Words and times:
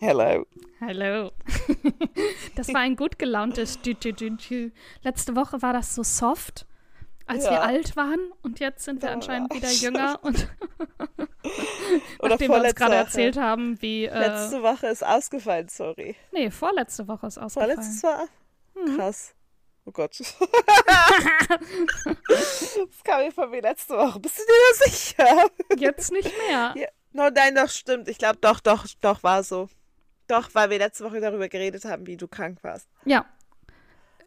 Hello. 0.00 0.46
Hello. 0.78 1.30
Das 2.56 2.72
war 2.72 2.80
ein 2.80 2.96
gut 2.96 3.18
gelauntes. 3.18 3.78
Letzte 5.02 5.36
Woche 5.36 5.62
war 5.62 5.72
das 5.72 5.94
so 5.94 6.02
soft, 6.02 6.66
als 7.26 7.44
ja. 7.44 7.52
wir 7.52 7.62
alt 7.62 7.96
waren 7.96 8.20
und 8.42 8.60
jetzt 8.60 8.84
sind 8.84 9.02
wir 9.02 9.08
ja, 9.08 9.14
anscheinend 9.14 9.54
wieder 9.54 9.70
jünger 9.70 10.18
und 10.22 10.48
nachdem 12.22 12.50
wir 12.50 12.62
uns 12.62 12.74
gerade 12.74 12.96
erzählt 12.96 13.36
haben, 13.36 13.80
wie 13.80 14.04
äh, 14.04 14.18
letzte 14.18 14.62
Woche 14.62 14.88
ist 14.88 15.04
ausgefallen, 15.04 15.68
sorry. 15.68 16.16
Nee, 16.32 16.50
vorletzte 16.50 17.08
Woche 17.08 17.26
ist 17.28 17.38
ausgefallen. 17.38 17.76
Vorletztes 17.76 18.02
war 18.02 18.28
hm. 18.74 18.96
krass. 18.96 19.34
Oh 19.90 19.92
Gott. 19.92 20.16
das 20.20 20.38
kam 23.02 23.24
mir 23.24 23.32
von 23.32 23.50
mir 23.50 23.60
letzte 23.60 23.94
Woche. 23.94 24.20
Bist 24.20 24.38
du 24.38 24.42
dir 24.44 24.52
da 24.52 24.74
sicher? 24.88 25.50
Jetzt 25.76 26.12
nicht 26.12 26.30
mehr. 26.46 26.74
Ja. 26.76 26.86
No, 27.12 27.28
nein, 27.28 27.56
doch, 27.56 27.68
stimmt. 27.68 28.06
Ich 28.06 28.18
glaube, 28.18 28.38
doch, 28.40 28.60
doch, 28.60 28.86
doch, 29.00 29.24
war 29.24 29.42
so. 29.42 29.68
Doch, 30.28 30.48
weil 30.52 30.70
wir 30.70 30.78
letzte 30.78 31.04
Woche 31.04 31.20
darüber 31.20 31.48
geredet 31.48 31.84
haben, 31.84 32.06
wie 32.06 32.16
du 32.16 32.28
krank 32.28 32.62
warst. 32.62 32.88
Ja. 33.04 33.26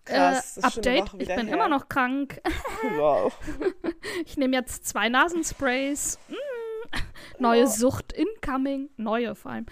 Krass, 0.03 0.57
äh, 0.57 0.63
Update, 0.63 1.13
ich 1.17 1.29
bin 1.29 1.47
her. 1.47 1.55
immer 1.55 1.69
noch 1.69 1.87
krank. 1.87 2.41
Wow. 2.97 3.33
Ich 4.25 4.35
nehme 4.35 4.57
jetzt 4.57 4.85
zwei 4.85 5.07
Nasensprays. 5.07 6.19
Mm. 6.27 6.33
Neue 7.39 7.67
Sucht 7.67 8.11
incoming. 8.11 8.89
Neue 8.97 9.33
vor 9.33 9.51
allem. 9.51 9.65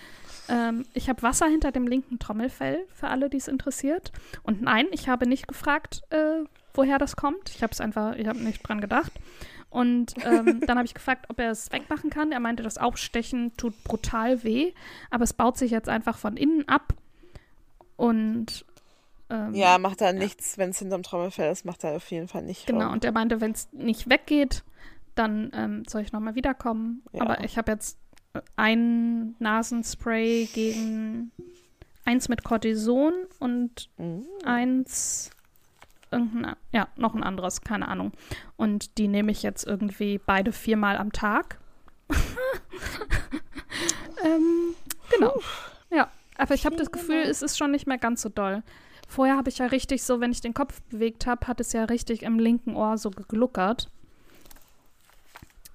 Ähm, 0.51 0.85
ich 0.93 1.07
habe 1.07 1.21
Wasser 1.21 1.47
hinter 1.47 1.71
dem 1.71 1.87
linken 1.87 2.19
Trommelfell, 2.19 2.85
für 2.93 3.07
alle, 3.07 3.29
die 3.29 3.37
es 3.37 3.47
interessiert. 3.47 4.11
Und 4.43 4.61
nein, 4.61 4.85
ich 4.91 5.07
habe 5.07 5.25
nicht 5.25 5.47
gefragt, 5.47 6.01
äh, 6.09 6.43
woher 6.73 6.97
das 6.97 7.15
kommt. 7.15 7.49
Ich 7.55 7.63
habe 7.63 7.71
es 7.71 7.79
einfach, 7.79 8.15
ich 8.17 8.27
habe 8.27 8.39
nicht 8.39 8.61
dran 8.67 8.81
gedacht. 8.81 9.13
Und 9.69 10.13
ähm, 10.25 10.59
dann 10.67 10.77
habe 10.77 10.85
ich 10.85 10.93
gefragt, 10.93 11.27
ob 11.29 11.39
er 11.39 11.51
es 11.51 11.71
wegmachen 11.71 12.09
kann. 12.09 12.33
Er 12.33 12.41
meinte, 12.41 12.63
das 12.63 12.77
Aufstechen 12.77 13.55
tut 13.55 13.81
brutal 13.85 14.43
weh, 14.43 14.73
aber 15.09 15.23
es 15.23 15.31
baut 15.31 15.57
sich 15.57 15.71
jetzt 15.71 15.87
einfach 15.87 16.17
von 16.17 16.35
innen 16.35 16.67
ab. 16.67 16.93
Und 17.95 18.65
ähm, 19.29 19.53
Ja, 19.53 19.77
macht 19.77 20.01
da 20.01 20.11
nichts, 20.11 20.57
wenn 20.57 20.71
es 20.71 20.79
hinterm 20.79 21.03
Trommelfell 21.03 21.49
ist, 21.49 21.63
macht 21.63 21.85
er 21.85 21.95
auf 21.95 22.11
jeden 22.11 22.27
Fall 22.27 22.43
nicht. 22.43 22.67
Genau, 22.67 22.87
rum. 22.87 22.93
und 22.93 23.05
er 23.05 23.13
meinte, 23.13 23.39
wenn 23.39 23.51
es 23.51 23.71
nicht 23.71 24.09
weggeht, 24.09 24.63
dann 25.15 25.51
ähm, 25.53 25.83
soll 25.87 26.01
ich 26.01 26.11
nochmal 26.11 26.35
wiederkommen. 26.35 27.03
Ja. 27.13 27.21
Aber 27.21 27.43
ich 27.43 27.57
habe 27.57 27.71
jetzt 27.71 27.97
ein 28.55 29.35
Nasenspray 29.39 30.45
gegen 30.53 31.31
eins 32.05 32.29
mit 32.29 32.43
Cortison 32.43 33.13
und 33.39 33.89
Mhm. 33.97 34.25
eins 34.43 35.29
irgendein, 36.11 36.55
ja, 36.73 36.87
noch 36.95 37.13
ein 37.15 37.23
anderes, 37.23 37.61
keine 37.61 37.87
Ahnung. 37.87 38.11
Und 38.57 38.97
die 38.97 39.07
nehme 39.07 39.31
ich 39.31 39.43
jetzt 39.43 39.65
irgendwie 39.65 40.17
beide 40.17 40.51
viermal 40.51 40.97
am 40.97 41.11
Tag. 41.11 41.57
ähm, 44.23 44.75
genau. 45.09 45.39
Ja, 45.89 46.09
aber 46.37 46.53
ich 46.53 46.65
habe 46.65 46.75
das 46.75 46.91
Gefühl, 46.91 47.21
es 47.23 47.41
ist 47.41 47.57
schon 47.57 47.71
nicht 47.71 47.87
mehr 47.87 47.97
ganz 47.97 48.21
so 48.21 48.29
doll. 48.29 48.63
Vorher 49.07 49.35
habe 49.37 49.49
ich 49.49 49.57
ja 49.57 49.65
richtig 49.67 50.03
so, 50.03 50.19
wenn 50.21 50.31
ich 50.31 50.41
den 50.41 50.53
Kopf 50.53 50.81
bewegt 50.83 51.25
habe, 51.27 51.47
hat 51.47 51.59
es 51.59 51.73
ja 51.73 51.83
richtig 51.85 52.23
im 52.23 52.39
linken 52.39 52.75
Ohr 52.75 52.97
so 52.97 53.11
gegluckert. 53.11 53.89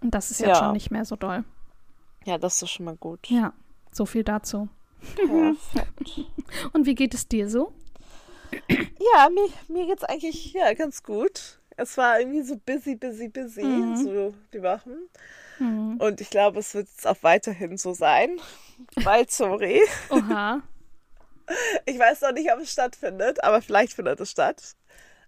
Und 0.01 0.15
das 0.15 0.31
ist 0.31 0.41
jetzt 0.41 0.49
Ja. 0.49 0.55
schon 0.57 0.73
nicht 0.73 0.91
mehr 0.91 1.05
so 1.05 1.17
doll. 1.17 1.45
Ja, 2.27 2.39
das 2.39 2.61
ist 2.61 2.71
schon 2.71 2.85
mal 2.85 2.97
gut. 2.97 3.29
Ja, 3.29 3.53
so 3.93 4.05
viel 4.05 4.25
dazu. 4.25 4.69
Perfekt. 5.15 6.21
Und 6.73 6.85
wie 6.87 6.95
geht 6.95 7.15
es 7.15 7.29
dir 7.29 7.49
so? 7.49 7.73
Ja, 8.69 9.29
mir, 9.31 9.49
mir 9.69 9.87
geht's 9.87 10.05
eigentlich 10.05 10.53
ja, 10.53 10.73
ganz 10.75 11.03
gut. 11.03 11.59
Es 11.77 11.97
war 11.97 12.19
irgendwie 12.21 12.43
so 12.43 12.57
busy, 12.57 12.97
busy, 12.97 13.29
busy, 13.29 13.63
Mhm. 13.63 13.97
so 13.97 14.35
die 14.53 14.63
Wochen. 14.63 14.97
Hm. 15.59 15.97
Und 15.99 16.21
ich 16.21 16.31
glaube, 16.31 16.59
es 16.59 16.75
wird 16.75 16.89
jetzt 16.89 17.07
auch 17.07 17.23
weiterhin 17.23 17.77
so 17.77 17.93
sein. 17.95 18.41
Weil, 18.97 19.29
sorry, 19.29 19.81
Oha. 20.11 20.63
ich 21.87 21.99
weiß 21.99 22.23
noch 22.23 22.33
nicht, 22.33 22.53
ob 22.53 22.61
es 22.61 22.73
stattfindet, 22.73 23.43
aber 23.45 23.63
vielleicht 23.63 23.93
findet 23.93 24.21
es 24.21 24.31
statt. 24.31 24.75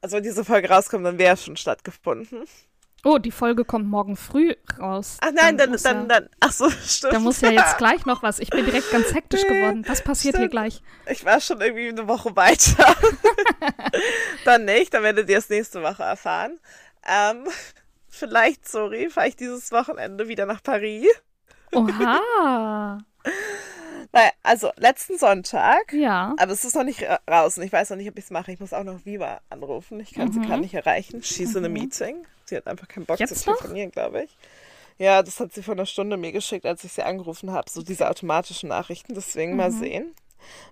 Also 0.00 0.16
wenn 0.16 0.22
diese 0.22 0.44
Folge 0.44 0.68
rauskommt, 0.68 1.04
dann 1.06 1.18
wäre 1.18 1.34
es 1.34 1.44
schon 1.44 1.56
stattgefunden. 1.56 2.44
Oh, 3.04 3.18
die 3.18 3.30
Folge 3.30 3.64
kommt 3.64 3.86
morgen 3.86 4.16
früh 4.16 4.54
raus. 4.78 5.18
Ach 5.20 5.30
nein, 5.32 5.56
dann, 5.56 5.70
muss 5.70 5.82
dann, 5.84 6.08
ja, 6.08 6.20
dann, 6.20 6.28
ach 6.40 6.50
so, 6.52 6.68
stimmt. 6.86 7.12
Da 7.14 7.20
muss 7.20 7.40
ja 7.40 7.50
jetzt 7.50 7.78
gleich 7.78 8.04
noch 8.06 8.22
was. 8.22 8.38
Ich 8.40 8.50
bin 8.50 8.64
direkt 8.64 8.90
ganz 8.90 9.14
hektisch 9.14 9.42
Nee, 9.48 9.54
geworden. 9.60 9.84
Was 9.86 10.02
passiert 10.02 10.34
hier 10.36 10.40
stimmt. 10.46 10.50
gleich? 10.50 10.82
Ich 11.06 11.24
war 11.24 11.40
schon 11.40 11.60
irgendwie 11.60 11.88
eine 11.88 12.08
Woche 12.08 12.34
weiter. 12.34 12.84
dann 14.44 14.64
nicht, 14.64 14.92
dann 14.94 15.02
werdet 15.04 15.28
ihr 15.30 15.38
es 15.38 15.48
nächste 15.48 15.82
Woche 15.82 16.02
erfahren. 16.02 16.58
Ähm, 17.08 17.44
vielleicht, 18.08 18.68
sorry, 18.68 19.08
fahre 19.10 19.28
ich 19.28 19.36
dieses 19.36 19.70
Wochenende 19.72 20.28
wieder 20.28 20.44
nach 20.46 20.62
Paris. 20.62 21.06
Oha. 21.72 22.98
Weil, 24.10 24.30
also 24.42 24.72
letzten 24.76 25.18
Sonntag, 25.18 25.92
Ja. 25.92 26.34
aber 26.38 26.52
es 26.52 26.64
ist 26.64 26.74
noch 26.74 26.84
nicht 26.84 27.02
ra- 27.02 27.20
raus 27.30 27.58
und 27.58 27.64
ich 27.64 27.72
weiß 27.72 27.90
noch 27.90 27.96
nicht, 27.96 28.08
ob 28.08 28.16
ich 28.18 28.24
es 28.24 28.30
mache. 28.30 28.50
Ich 28.52 28.58
muss 28.60 28.72
auch 28.72 28.84
noch 28.84 29.04
Viva 29.04 29.40
anrufen. 29.50 30.00
Ich 30.00 30.14
kann 30.14 30.32
sie 30.32 30.38
Mhm. 30.40 30.46
gerade 30.46 30.60
nicht 30.62 30.74
erreichen. 30.74 31.22
She's 31.22 31.54
in 31.54 31.64
a 31.64 31.68
meeting. 31.68 32.26
Sie 32.48 32.56
hat 32.56 32.66
einfach 32.66 32.88
keinen 32.88 33.06
Bock 33.06 33.18
Jetzt 33.20 33.36
zu 33.36 33.44
telefonieren, 33.44 33.90
glaube 33.90 34.24
ich. 34.24 34.36
Ja, 34.98 35.22
das 35.22 35.38
hat 35.38 35.52
sie 35.52 35.62
vor 35.62 35.74
einer 35.74 35.86
Stunde 35.86 36.16
mir 36.16 36.32
geschickt, 36.32 36.66
als 36.66 36.82
ich 36.84 36.92
sie 36.92 37.02
angerufen 37.02 37.52
habe. 37.52 37.70
So 37.70 37.82
diese 37.82 38.08
automatischen 38.10 38.68
Nachrichten. 38.70 39.14
Deswegen 39.14 39.54
mal 39.56 39.70
Mhm. 39.70 39.78
sehen. 39.78 40.14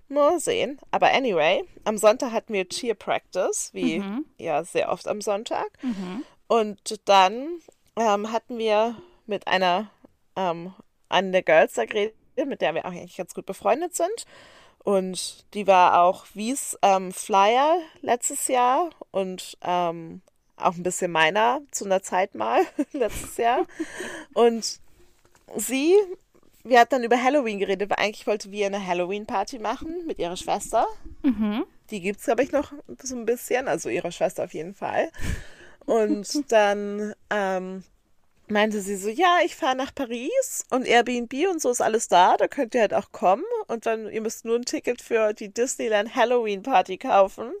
Mal 0.09 0.39
sehen. 0.39 0.79
Aber 0.91 1.11
anyway, 1.13 1.63
am 1.85 1.97
Sonntag 1.97 2.31
hatten 2.31 2.53
wir 2.53 2.67
Cheer 2.67 2.95
Practice, 2.95 3.69
wie 3.73 3.99
Mhm. 3.99 4.25
ja 4.37 4.63
sehr 4.63 4.89
oft 4.91 5.07
am 5.07 5.21
Sonntag. 5.21 5.67
Mhm. 5.81 6.23
Und 6.47 7.07
dann 7.07 7.59
ähm, 7.95 8.31
hatten 8.31 8.57
wir 8.57 8.95
mit 9.25 9.47
einer, 9.47 9.89
ähm, 10.35 10.73
einer 11.09 11.31
der 11.31 11.43
Girls 11.43 11.73
da 11.73 11.85
geredet, 11.85 12.15
mit 12.45 12.61
der 12.61 12.73
wir 12.75 12.85
auch 12.85 12.91
eigentlich 12.91 13.17
ganz 13.17 13.33
gut 13.33 13.45
befreundet 13.45 13.95
sind. 13.95 14.25
Und 14.83 15.45
die 15.53 15.67
war 15.67 16.01
auch 16.01 16.25
Wies 16.33 16.77
ähm, 16.81 17.11
Flyer 17.11 17.79
letztes 18.01 18.47
Jahr 18.47 18.89
und 19.11 19.57
ähm, 19.61 20.21
auch 20.57 20.75
ein 20.75 20.83
bisschen 20.83 21.11
meiner 21.11 21.61
zu 21.71 21.85
einer 21.85 22.01
Zeit 22.01 22.35
mal 22.35 22.61
letztes 22.91 23.37
Jahr. 23.37 23.65
Und 24.33 24.79
sie, 25.55 25.95
wir 26.63 26.79
hatten 26.79 26.95
dann 26.95 27.03
über 27.03 27.21
Halloween 27.21 27.59
geredet, 27.59 27.89
weil 27.89 28.05
eigentlich 28.05 28.27
wollte 28.27 28.51
wir 28.51 28.65
eine 28.65 28.85
Halloween-Party 28.85 29.59
machen 29.59 30.05
mit 30.05 30.19
ihrer 30.19 30.37
Schwester. 30.37 30.87
Mhm. 31.23 31.65
Die 31.91 32.01
gibt 32.01 32.19
es, 32.19 32.25
glaube 32.25 32.43
ich, 32.43 32.51
noch 32.51 32.73
so 33.01 33.15
ein 33.15 33.25
bisschen, 33.25 33.67
also 33.67 33.89
ihre 33.89 34.11
Schwester 34.11 34.43
auf 34.43 34.53
jeden 34.53 34.73
Fall. 34.73 35.09
Und 35.85 36.51
dann 36.51 37.13
ähm, 37.29 37.83
meinte 38.47 38.81
sie 38.81 38.95
so, 38.95 39.09
ja, 39.09 39.39
ich 39.45 39.55
fahre 39.55 39.75
nach 39.75 39.93
Paris 39.93 40.65
und 40.69 40.85
Airbnb 40.85 41.33
und 41.49 41.61
so 41.61 41.69
ist 41.69 41.81
alles 41.81 42.07
da, 42.07 42.37
da 42.37 42.47
könnt 42.47 42.75
ihr 42.75 42.81
halt 42.81 42.93
auch 42.93 43.11
kommen. 43.11 43.43
Und 43.67 43.85
dann, 43.85 44.11
ihr 44.11 44.21
müsst 44.21 44.45
nur 44.45 44.55
ein 44.57 44.65
Ticket 44.65 45.01
für 45.01 45.33
die 45.33 45.53
Disneyland 45.53 46.15
Halloween 46.15 46.63
Party 46.63 46.97
kaufen. 46.97 47.51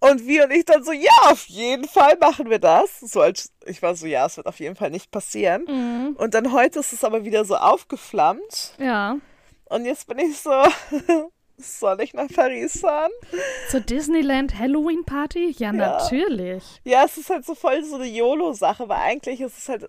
Und 0.00 0.26
wir 0.26 0.44
und 0.44 0.50
ich 0.50 0.64
dann 0.64 0.82
so, 0.82 0.92
ja, 0.92 1.12
auf 1.24 1.46
jeden 1.46 1.86
Fall 1.86 2.16
machen 2.18 2.48
wir 2.48 2.58
das. 2.58 3.00
So 3.00 3.20
als, 3.20 3.52
ich 3.66 3.82
war 3.82 3.94
so, 3.94 4.06
ja, 4.06 4.26
es 4.26 4.38
wird 4.38 4.46
auf 4.46 4.58
jeden 4.58 4.74
Fall 4.74 4.90
nicht 4.90 5.10
passieren. 5.10 5.64
Mhm. 5.68 6.16
Und 6.16 6.34
dann 6.34 6.52
heute 6.52 6.80
ist 6.80 6.92
es 6.92 7.04
aber 7.04 7.24
wieder 7.24 7.44
so 7.44 7.56
aufgeflammt. 7.56 8.74
Ja. 8.78 9.18
Und 9.66 9.84
jetzt 9.84 10.06
bin 10.06 10.18
ich 10.18 10.38
so, 10.38 10.50
soll 11.58 12.00
ich 12.00 12.14
nach 12.14 12.28
Paris 12.28 12.80
fahren? 12.80 13.10
Zur 13.70 13.80
Disneyland 13.80 14.58
Halloween 14.58 15.04
Party? 15.04 15.54
Ja, 15.58 15.72
natürlich. 15.72 16.64
Ja, 16.84 17.04
es 17.04 17.18
ist 17.18 17.28
halt 17.28 17.44
so 17.44 17.54
voll 17.54 17.84
so 17.84 17.96
eine 17.96 18.06
YOLO-Sache, 18.06 18.88
weil 18.88 18.98
eigentlich 18.98 19.40
ist 19.42 19.58
es 19.58 19.68
halt 19.68 19.86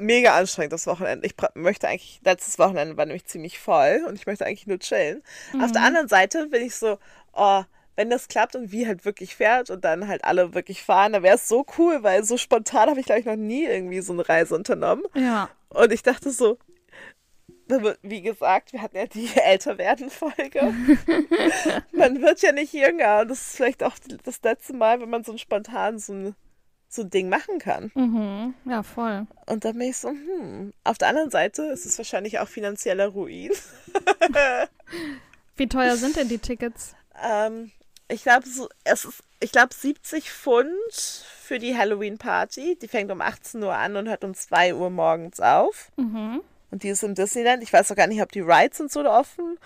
mega 0.00 0.34
anstrengend, 0.36 0.72
das 0.72 0.88
Wochenende. 0.88 1.26
Ich 1.26 1.34
möchte 1.54 1.86
eigentlich, 1.86 2.20
letztes 2.24 2.58
Wochenende 2.58 2.96
war 2.96 3.06
nämlich 3.06 3.26
ziemlich 3.26 3.58
voll 3.58 4.04
und 4.08 4.16
ich 4.16 4.26
möchte 4.26 4.44
eigentlich 4.44 4.66
nur 4.66 4.80
chillen. 4.80 5.22
Auf 5.62 5.70
der 5.70 5.82
anderen 5.82 6.08
Seite 6.08 6.48
bin 6.48 6.62
ich 6.62 6.74
so, 6.74 6.98
oh, 7.32 7.62
wenn 7.96 8.10
das 8.10 8.28
klappt 8.28 8.56
und 8.56 8.72
wie 8.72 8.86
halt 8.86 9.04
wirklich 9.04 9.36
fährt 9.36 9.70
und 9.70 9.84
dann 9.84 10.08
halt 10.08 10.24
alle 10.24 10.54
wirklich 10.54 10.82
fahren, 10.82 11.12
dann 11.12 11.22
wäre 11.22 11.36
es 11.36 11.48
so 11.48 11.64
cool, 11.78 12.02
weil 12.02 12.24
so 12.24 12.36
spontan 12.36 12.90
habe 12.90 13.00
ich, 13.00 13.06
glaube 13.06 13.20
ich, 13.20 13.26
noch 13.26 13.36
nie 13.36 13.64
irgendwie 13.64 14.00
so 14.00 14.12
eine 14.12 14.28
Reise 14.28 14.54
unternommen. 14.54 15.04
Ja. 15.14 15.48
Und 15.68 15.92
ich 15.92 16.02
dachte 16.02 16.30
so, 16.30 16.58
wie 18.02 18.22
gesagt, 18.22 18.72
wir 18.72 18.82
hatten 18.82 18.96
ja 18.96 19.06
die 19.06 19.28
Älterwerden-Folge. 19.34 20.74
man 21.92 22.20
wird 22.20 22.42
ja 22.42 22.52
nicht 22.52 22.72
jünger. 22.72 23.20
Und 23.20 23.28
das 23.28 23.40
ist 23.40 23.56
vielleicht 23.56 23.82
auch 23.82 23.94
das 24.24 24.42
letzte 24.42 24.74
Mal, 24.74 25.00
wenn 25.00 25.10
man 25.10 25.24
so 25.24 25.36
spontan 25.36 25.98
so 25.98 26.12
ein, 26.12 26.34
so 26.88 27.02
ein 27.02 27.10
Ding 27.10 27.28
machen 27.28 27.58
kann. 27.58 27.90
Mhm. 27.94 28.54
Ja, 28.66 28.82
voll. 28.82 29.26
Und 29.46 29.64
dann 29.64 29.78
bin 29.78 29.88
ich 29.88 29.96
so, 29.96 30.10
hm. 30.10 30.72
Auf 30.84 30.98
der 30.98 31.08
anderen 31.08 31.30
Seite 31.30 31.62
ist 31.62 31.86
es 31.86 31.96
wahrscheinlich 31.98 32.38
auch 32.38 32.48
finanzieller 32.48 33.08
Ruin. 33.08 33.52
Wie 35.56 35.68
teuer 35.68 35.96
sind 35.96 36.16
denn 36.16 36.28
die 36.28 36.38
Tickets? 36.38 36.94
Ähm, 37.22 37.70
ich 38.08 38.22
glaube, 38.22 38.46
so, 38.46 38.68
es 38.84 39.04
ist, 39.04 39.22
ich 39.40 39.52
glaube, 39.52 39.74
70 39.74 40.30
Pfund 40.30 40.92
für 41.40 41.58
die 41.58 41.76
Halloween-Party. 41.76 42.78
Die 42.80 42.88
fängt 42.88 43.10
um 43.10 43.20
18 43.20 43.62
Uhr 43.62 43.74
an 43.74 43.96
und 43.96 44.08
hört 44.08 44.24
um 44.24 44.34
2 44.34 44.74
Uhr 44.74 44.90
morgens 44.90 45.40
auf. 45.40 45.90
Mhm. 45.96 46.40
Und 46.70 46.82
die 46.82 46.88
ist 46.88 47.02
im 47.04 47.14
Disneyland. 47.14 47.62
Ich 47.62 47.72
weiß 47.72 47.90
auch 47.92 47.96
gar 47.96 48.06
nicht, 48.06 48.22
ob 48.22 48.32
die 48.32 48.40
Rides 48.40 48.80
und 48.80 48.90
so 48.90 49.08
offen 49.08 49.58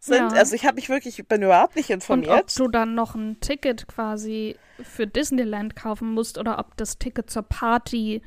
sind. 0.00 0.32
Ja. 0.32 0.38
Also 0.38 0.54
ich 0.54 0.64
habe 0.64 0.76
mich 0.76 0.88
wirklich, 0.88 1.18
ich 1.18 1.26
bin 1.26 1.42
überhaupt 1.42 1.76
nicht 1.76 1.90
Und 1.90 1.96
ob 1.96 2.02
informiert. 2.18 2.58
du 2.58 2.68
dann 2.68 2.94
noch 2.94 3.14
ein 3.14 3.40
Ticket 3.40 3.86
quasi 3.88 4.56
für 4.82 5.06
Disneyland 5.06 5.76
kaufen 5.76 6.12
musst 6.12 6.38
oder 6.38 6.58
ob 6.58 6.76
das 6.76 6.98
Ticket 6.98 7.30
zur 7.30 7.42
Party 7.42 8.22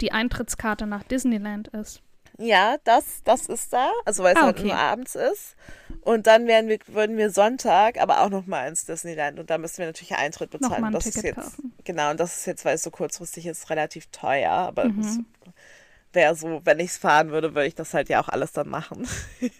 die 0.00 0.12
Eintrittskarte 0.12 0.86
nach 0.86 1.02
Disneyland 1.02 1.68
ist. 1.68 2.02
Ja, 2.40 2.76
das, 2.84 3.22
das 3.24 3.46
ist 3.46 3.72
da. 3.72 3.90
Also 4.04 4.22
weil 4.22 4.34
es 4.34 4.40
Ah, 4.40 4.46
halt 4.46 4.58
okay. 4.58 4.68
nur 4.68 4.76
abends 4.76 5.14
ist. 5.16 5.56
Und 6.02 6.26
dann 6.26 6.46
werden 6.46 6.68
wir, 6.68 6.78
würden 6.86 7.16
wir 7.16 7.30
Sonntag 7.30 8.00
aber 8.00 8.20
auch 8.22 8.28
noch 8.30 8.46
mal 8.46 8.68
ins 8.68 8.86
Disneyland. 8.86 9.38
Und 9.40 9.50
da 9.50 9.58
müssen 9.58 9.78
wir 9.78 9.86
natürlich 9.86 10.14
Eintritt 10.16 10.50
bezahlen. 10.50 10.82
Nochmal 10.82 10.90
ein 10.92 10.94
das 10.94 11.06
ist 11.06 11.14
Ticket 11.14 11.24
jetzt, 11.24 11.36
kaufen. 11.36 11.72
Genau, 11.84 12.10
und 12.10 12.20
das 12.20 12.36
ist 12.36 12.46
jetzt, 12.46 12.64
weil 12.64 12.76
es 12.76 12.82
so 12.82 12.90
kurzfristig 12.90 13.46
ist, 13.46 13.70
relativ 13.70 14.06
teuer. 14.10 14.52
Aber 14.52 14.84
Mhm. 14.84 14.98
es 14.98 15.20
wäre 16.12 16.34
so, 16.36 16.60
wenn 16.64 16.80
ich 16.80 16.92
es 16.92 16.98
fahren 16.98 17.30
würde, 17.30 17.54
würde 17.54 17.66
ich 17.68 17.74
das 17.74 17.94
halt 17.94 18.08
ja 18.08 18.20
auch 18.20 18.28
alles 18.28 18.52
dann 18.52 18.68
machen. 18.68 19.06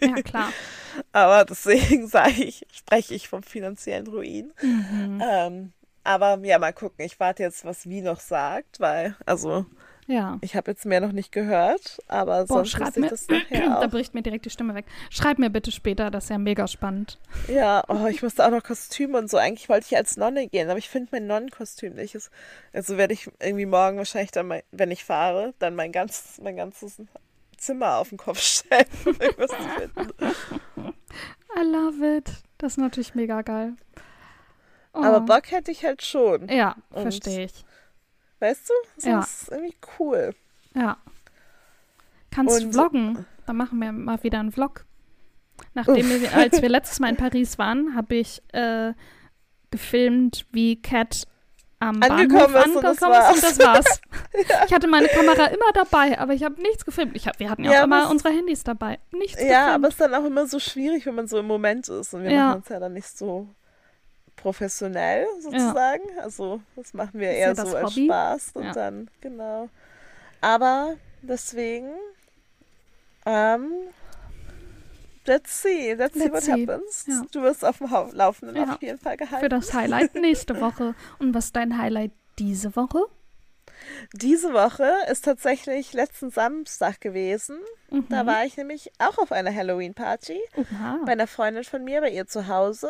Ja, 0.01 0.19
klar. 0.19 0.53
Aber 1.11 1.45
deswegen 1.45 2.07
sage 2.09 2.43
ich, 2.43 2.65
spreche 2.71 3.13
ich 3.13 3.27
vom 3.29 3.43
finanziellen 3.43 4.07
Ruin. 4.07 4.53
Mhm. 4.61 5.19
Ähm, 5.19 5.73
aber 6.03 6.39
ja, 6.43 6.59
mal 6.59 6.73
gucken. 6.73 7.05
Ich 7.05 7.19
warte 7.19 7.43
jetzt, 7.43 7.65
was 7.65 7.87
Wie 7.89 8.01
noch 8.01 8.19
sagt, 8.19 8.79
weil, 8.79 9.15
also, 9.25 9.65
Ja. 10.09 10.39
ich 10.41 10.55
habe 10.55 10.71
jetzt 10.71 10.87
mehr 10.87 11.01
noch 11.01 11.11
nicht 11.11 11.31
gehört, 11.31 11.99
aber 12.07 12.45
Boah, 12.45 12.47
sonst 12.47 12.71
schreib 12.71 12.97
mir, 12.97 13.09
das 13.09 13.27
nachher 13.27 13.69
da 13.81 13.85
bricht 13.85 14.15
mir 14.15 14.23
direkt 14.23 14.43
die 14.43 14.49
Stimme 14.49 14.73
weg. 14.73 14.85
Schreib 15.11 15.37
mir 15.37 15.51
bitte 15.51 15.71
später, 15.71 16.09
das 16.09 16.23
ist 16.23 16.29
ja 16.31 16.39
mega 16.39 16.67
spannend. 16.67 17.19
Ja, 17.47 17.83
oh, 17.87 18.07
ich 18.07 18.23
musste 18.23 18.43
auch 18.43 18.49
noch 18.49 18.63
Kostüme 18.63 19.19
und 19.19 19.29
so. 19.29 19.37
Eigentlich 19.37 19.69
wollte 19.69 19.85
ich 19.87 19.95
als 19.95 20.17
Nonne 20.17 20.47
gehen, 20.47 20.67
aber 20.67 20.79
ich 20.79 20.89
finde 20.89 21.09
mein 21.11 21.27
Nonnenkostüm 21.27 21.93
nicht. 21.93 22.17
Also 22.73 22.97
werde 22.97 23.13
ich 23.13 23.29
irgendwie 23.39 23.67
morgen 23.67 23.97
wahrscheinlich 23.97 24.31
dann, 24.31 24.47
mein, 24.47 24.63
wenn 24.71 24.89
ich 24.89 25.03
fahre, 25.03 25.53
dann 25.59 25.75
mein 25.75 25.91
ganzes, 25.91 26.41
mein 26.41 26.55
ganzes 26.55 26.99
Zimmer 27.55 27.97
auf 27.97 28.09
den 28.09 28.17
Kopf 28.17 28.39
stellen, 28.41 28.87
um 29.05 29.15
irgendwas 29.19 29.51
zu 29.51 29.69
finden. 29.77 30.13
I 31.55 31.63
love 31.63 32.17
it. 32.17 32.31
Das 32.57 32.73
ist 32.73 32.77
natürlich 32.77 33.13
mega 33.13 33.43
geil. 33.43 33.73
Oh. 34.93 35.03
Aber 35.03 35.21
Bock 35.21 35.51
hätte 35.51 35.69
ich 35.69 35.85
halt 35.85 36.01
schon. 36.01 36.47
Ja, 36.49 36.75
verstehe 36.91 37.45
ich. 37.45 37.63
Weißt 38.39 38.69
du? 38.69 38.73
Das 38.95 39.05
Ja. 39.05 39.19
ist 39.19 39.51
irgendwie 39.51 39.75
cool. 39.99 40.33
Ja. 40.73 40.97
Kannst 42.31 42.63
Und- 42.63 42.73
vloggen. 42.73 43.25
Dann 43.45 43.57
machen 43.57 43.79
wir 43.79 43.91
mal 43.91 44.21
wieder 44.23 44.39
einen 44.39 44.51
Vlog. 44.51 44.85
Nachdem 45.73 46.07
wir, 46.09 46.33
als 46.35 46.61
wir 46.61 46.69
letztes 46.69 46.99
Mal 46.99 47.09
in 47.09 47.17
Paris 47.17 47.57
waren, 47.57 47.95
habe 47.95 48.15
ich 48.15 48.41
äh, 48.53 48.93
gefilmt, 49.71 50.45
wie 50.51 50.81
Cat 50.81 51.25
am 51.79 52.01
Angekommen 52.03 52.53
Bahnhof 52.53 52.65
ist 52.67 52.75
und 52.75 52.83
das 52.83 53.01
angekommen 53.03 53.35
ist 53.35 53.35
und 53.35 53.43
das 53.43 53.59
war's. 53.67 54.01
Ja. 54.47 54.63
Ich 54.67 54.73
hatte 54.73 54.87
meine 54.87 55.07
Kamera 55.07 55.45
immer 55.47 55.71
dabei, 55.73 56.19
aber 56.19 56.33
ich 56.33 56.43
habe 56.43 56.61
nichts 56.61 56.85
gefilmt. 56.85 57.15
Ich 57.15 57.25
hab, 57.27 57.39
wir 57.39 57.49
hatten 57.49 57.63
ja, 57.63 57.71
Ja, 57.71 57.79
auch 57.79 57.83
immer 57.85 58.03
aber- 58.03 58.11
unsere 58.11 58.29
Handys 58.33 58.63
dabei. 58.63 58.99
Nichts 59.11 59.41
Ja, 59.41 59.73
aber 59.73 59.79
gefilmt. 59.79 59.85
es 59.87 59.89
ist 59.93 60.01
dann 60.01 60.13
auch 60.13 60.25
immer 60.25 60.45
so 60.45 60.59
schwierig, 60.59 61.05
wenn 61.07 61.15
man 61.15 61.27
so 61.27 61.39
im 61.39 61.47
Moment 61.47 61.89
ist. 61.89 62.13
Und 62.13 62.23
wir 62.23 62.31
Ja. 62.31 62.45
machen 62.49 62.57
uns 62.57 62.69
ja 62.69 62.79
dann 62.79 62.93
nicht 62.93 63.17
so 63.17 63.47
professionell 64.41 65.25
sozusagen. 65.41 66.03
Also 66.21 66.61
das 66.75 66.93
machen 66.93 67.19
wir 67.19 67.29
Ist 67.31 67.37
eher 67.37 67.47
ja 67.53 67.55
so 67.65 67.75
als. 67.77 67.93
Spaß 67.93 68.51
und 68.55 68.63
Ja. 68.65 68.71
dann, 68.73 69.09
genau. 69.21 69.69
Aber 70.41 70.95
deswegen, 71.21 71.91
ähm, 73.25 73.71
let's 75.25 75.61
see, 75.61 75.93
let's, 75.93 76.13
see 76.15 76.19
Let's 76.27 76.33
what 76.33 76.43
see. 76.43 76.51
happens. 76.67 77.05
Ja. 77.07 77.21
Du 77.31 77.41
wirst 77.41 77.65
auf 77.65 77.77
dem 77.79 77.87
Laufenden 78.13 78.55
Ja. 78.57 78.73
auf 78.75 78.81
jeden 78.81 78.99
Fall 78.99 79.17
gehalten. 79.17 79.43
Für 79.43 79.49
das 79.49 79.73
Highlight 79.73 80.15
nächste 80.15 80.59
Woche. 80.61 80.95
Und 81.19 81.33
was 81.33 81.45
ist 81.45 81.55
dein 81.55 81.77
Highlight 81.77 82.11
diese 82.39 82.75
Woche? 82.75 83.05
Diese 84.13 84.53
Woche 84.53 84.91
ist 85.09 85.23
tatsächlich 85.25 85.93
letzten 85.93 86.31
Samstag 86.31 86.99
gewesen. 86.99 87.59
Mhm. 87.89 88.07
Da 88.09 88.25
war 88.25 88.43
ich 88.45 88.57
nämlich 88.57 88.91
auch 88.99 89.17
auf 89.17 89.31
einer 89.31 89.53
Halloween-Party. 89.55 90.37
Bei 91.05 91.13
einer 91.13 91.27
Freundin 91.27 91.63
von 91.63 91.83
mir, 91.83 92.01
bei 92.01 92.09
ihr 92.11 92.27
zu 92.27 92.47
Hause, 92.47 92.89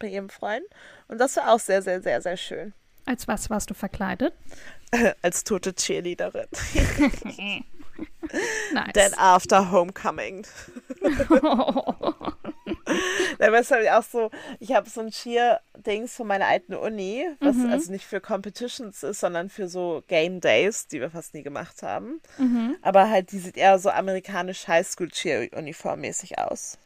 bei 0.00 0.08
ihrem 0.08 0.28
Freund. 0.30 0.64
Und 1.06 1.18
das 1.18 1.36
war 1.36 1.52
auch 1.54 1.60
sehr, 1.60 1.82
sehr, 1.82 2.02
sehr, 2.02 2.20
sehr 2.20 2.36
schön. 2.36 2.72
Als 3.06 3.28
was 3.28 3.48
warst 3.50 3.70
du 3.70 3.74
verkleidet? 3.74 4.34
Als 5.22 5.44
tote 5.44 5.74
Cheerleaderin. 5.74 6.48
Nice. 8.72 8.92
Then 8.94 9.12
after 9.18 9.70
Homecoming. 9.72 10.46
Da 13.38 13.52
war 13.52 13.60
es 13.60 13.70
halt 13.70 13.88
auch 13.90 14.02
so, 14.02 14.30
ich 14.58 14.72
habe 14.72 14.88
so 14.88 15.00
ein 15.00 15.10
Cheer-Dings 15.10 16.14
von 16.14 16.26
meiner 16.26 16.46
alten 16.46 16.74
Uni, 16.74 17.26
was 17.40 17.56
Mhm. 17.56 17.70
also 17.70 17.92
nicht 17.92 18.06
für 18.06 18.20
Competitions 18.20 19.02
ist, 19.02 19.20
sondern 19.20 19.48
für 19.48 19.68
so 19.68 20.02
Game 20.08 20.40
Days, 20.40 20.86
die 20.86 21.00
wir 21.00 21.10
fast 21.10 21.34
nie 21.34 21.42
gemacht 21.42 21.82
haben. 21.82 22.20
mhm. 22.38 22.76
Aber 22.82 23.08
halt, 23.10 23.32
die 23.32 23.38
sieht 23.38 23.56
eher 23.56 23.78
so 23.78 23.90
amerikanisch 23.90 24.66
Highschool-Cheer-Uniform-mäßig 24.68 26.38
aus. 26.38 26.78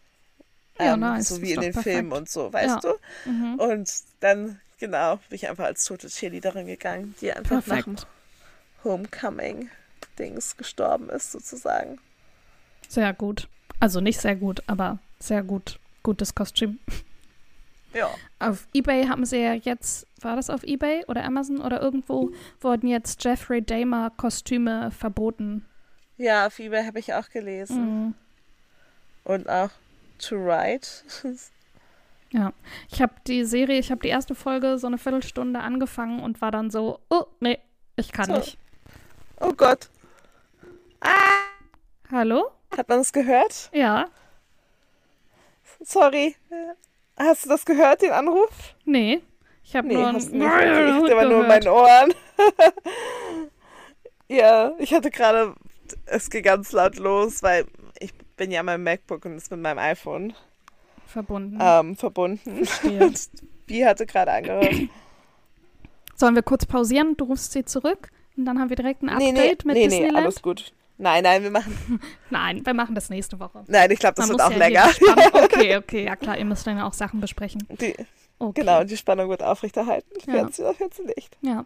Ja, 0.78 0.94
Ähm, 0.94 1.00
nice. 1.00 1.28
So 1.28 1.40
wie 1.42 1.52
in 1.52 1.60
den 1.60 1.72
perfekt. 1.72 1.96
Filmen 1.96 2.12
und 2.12 2.28
so, 2.28 2.52
weißt 2.52 2.82
Ja. 2.84 2.92
du? 3.24 3.30
Mhm. 3.30 3.54
Und 3.60 3.90
dann, 4.20 4.60
genau, 4.78 5.16
bin 5.28 5.36
ich 5.36 5.48
einfach 5.48 5.64
als 5.64 5.84
tote 5.84 6.08
Cheerleaderin 6.08 6.66
gegangen, 6.66 7.14
die 7.20 7.32
einfach 7.32 7.64
nach 7.66 7.82
dem 7.82 7.94
Perfekt. 7.94 8.06
Homecoming-Dings 8.82 10.56
gestorben 10.56 11.08
ist, 11.10 11.32
sozusagen. 11.32 11.98
Sehr 12.88 13.12
gut. 13.12 13.48
Also 13.80 14.00
nicht 14.00 14.20
sehr 14.20 14.36
gut, 14.36 14.62
aber 14.66 14.98
sehr 15.18 15.42
gut. 15.42 15.78
Gutes 16.02 16.34
Kostüm. 16.34 16.78
Ja. 17.94 18.10
Auf 18.40 18.66
Ebay 18.74 19.06
haben 19.06 19.24
sie 19.24 19.38
ja 19.38 19.54
jetzt, 19.54 20.06
war 20.20 20.36
das 20.36 20.50
auf 20.50 20.64
Ebay 20.64 21.04
oder 21.06 21.24
Amazon 21.24 21.60
oder 21.60 21.80
irgendwo, 21.80 22.32
wurden 22.60 22.88
jetzt 22.88 23.22
Jeffrey 23.24 23.62
Dahmer 23.62 24.10
Kostüme 24.16 24.90
verboten. 24.90 25.64
Ja, 26.16 26.46
auf 26.46 26.58
eBay 26.58 26.84
habe 26.84 26.98
ich 26.98 27.14
auch 27.14 27.28
gelesen. 27.28 28.06
Mhm. 28.06 28.14
Und 29.24 29.48
auch 29.48 29.70
To 30.28 30.36
Write. 30.36 30.88
Ja. 32.30 32.52
Ich 32.90 33.00
habe 33.00 33.12
die 33.28 33.44
Serie, 33.44 33.78
ich 33.78 33.92
habe 33.92 34.00
die 34.00 34.08
erste 34.08 34.34
Folge 34.34 34.76
so 34.76 34.88
eine 34.88 34.98
Viertelstunde 34.98 35.60
angefangen 35.60 36.20
und 36.20 36.40
war 36.42 36.50
dann 36.50 36.68
so, 36.68 36.98
oh, 37.08 37.26
nee, 37.38 37.60
ich 37.94 38.10
kann 38.10 38.24
So. 38.26 38.32
nicht. 38.32 38.58
oh 39.38 39.52
Gott. 39.52 39.88
Hallo? 42.10 42.50
Hat 42.76 42.88
man 42.88 42.98
es 42.98 43.12
gehört? 43.12 43.70
Ja? 43.72 44.06
Sorry. 45.80 46.34
Hast 47.16 47.44
du 47.44 47.50
das 47.50 47.64
gehört, 47.64 48.02
den 48.02 48.10
Anruf? 48.10 48.74
Nee. 48.84 49.22
Ich 49.62 49.76
habe 49.76 49.86
Nee, 49.86 49.94
nur 49.94 50.12
hast 50.12 50.32
ein 50.32 50.38
nicht. 50.38 51.06
Ich 51.06 51.12
aber 51.12 51.26
nur 51.26 51.42
in 51.42 51.46
meinen 51.48 51.68
Ohren. 51.68 52.14
ja, 54.28 54.72
ich 54.78 54.92
hatte 54.92 55.12
gerade, 55.12 55.54
es 56.06 56.28
ging 56.30 56.42
ganz 56.42 56.72
laut 56.72 56.96
los, 56.96 57.44
weil 57.44 57.66
bin 58.36 58.50
ja 58.50 58.62
mein 58.62 58.82
MacBook 58.82 59.24
und 59.24 59.36
ist 59.36 59.50
mit 59.50 59.60
meinem 59.60 59.78
iPhone 59.78 60.34
verbunden. 61.06 61.58
ähm, 61.60 61.96
verbunden. 61.96 62.66
Und 62.82 63.28
die 63.68 63.84
hatte 63.86 64.06
gerade 64.06 64.32
angehört. 64.32 64.74
Sollen 66.16 66.34
wir 66.34 66.42
kurz 66.42 66.66
pausieren? 66.66 67.16
Du 67.16 67.24
rufst 67.24 67.52
sie 67.52 67.64
zurück 67.64 68.10
und 68.36 68.44
dann 68.44 68.58
haben 68.58 68.68
wir 68.68 68.76
direkt 68.76 69.02
ein 69.02 69.06
nee, 69.16 69.30
Update 69.30 69.64
nee, 69.64 69.72
mit 69.72 69.76
nee, 69.76 69.82
nee, 69.82 69.88
Disneyland. 69.88 70.16
alles 70.16 70.42
gut. 70.42 70.72
Nein, 70.96 71.24
nein, 71.24 71.42
wir 71.42 71.50
machen, 71.50 72.00
Nein, 72.30 72.64
wir 72.64 72.72
machen 72.72 72.94
das 72.94 73.10
nächste 73.10 73.40
Woche. 73.40 73.64
nein, 73.66 73.90
ich 73.90 73.98
glaube, 73.98 74.14
das 74.14 74.28
Man 74.28 74.38
wird 74.38 74.46
auch 74.46 74.52
ja 74.52 74.58
länger. 74.58 74.90
Okay, 75.44 75.76
okay, 75.76 76.04
ja 76.04 76.14
klar, 76.14 76.38
ihr 76.38 76.44
müsst 76.44 76.66
dann 76.66 76.78
ja 76.78 76.86
auch 76.86 76.92
Sachen 76.92 77.20
besprechen. 77.20 77.66
Die, 77.80 77.94
Okay. 78.38 78.60
Genau, 78.60 78.82
die 78.84 78.96
Spannung 78.96 79.30
wird 79.30 79.42
aufrechterhalten. 79.42 80.10
Ich 80.16 80.26
Ja. 80.26 80.44
auf 80.44 80.80
jetzt 80.80 81.00
nicht. 81.04 81.38
Ja. 81.40 81.64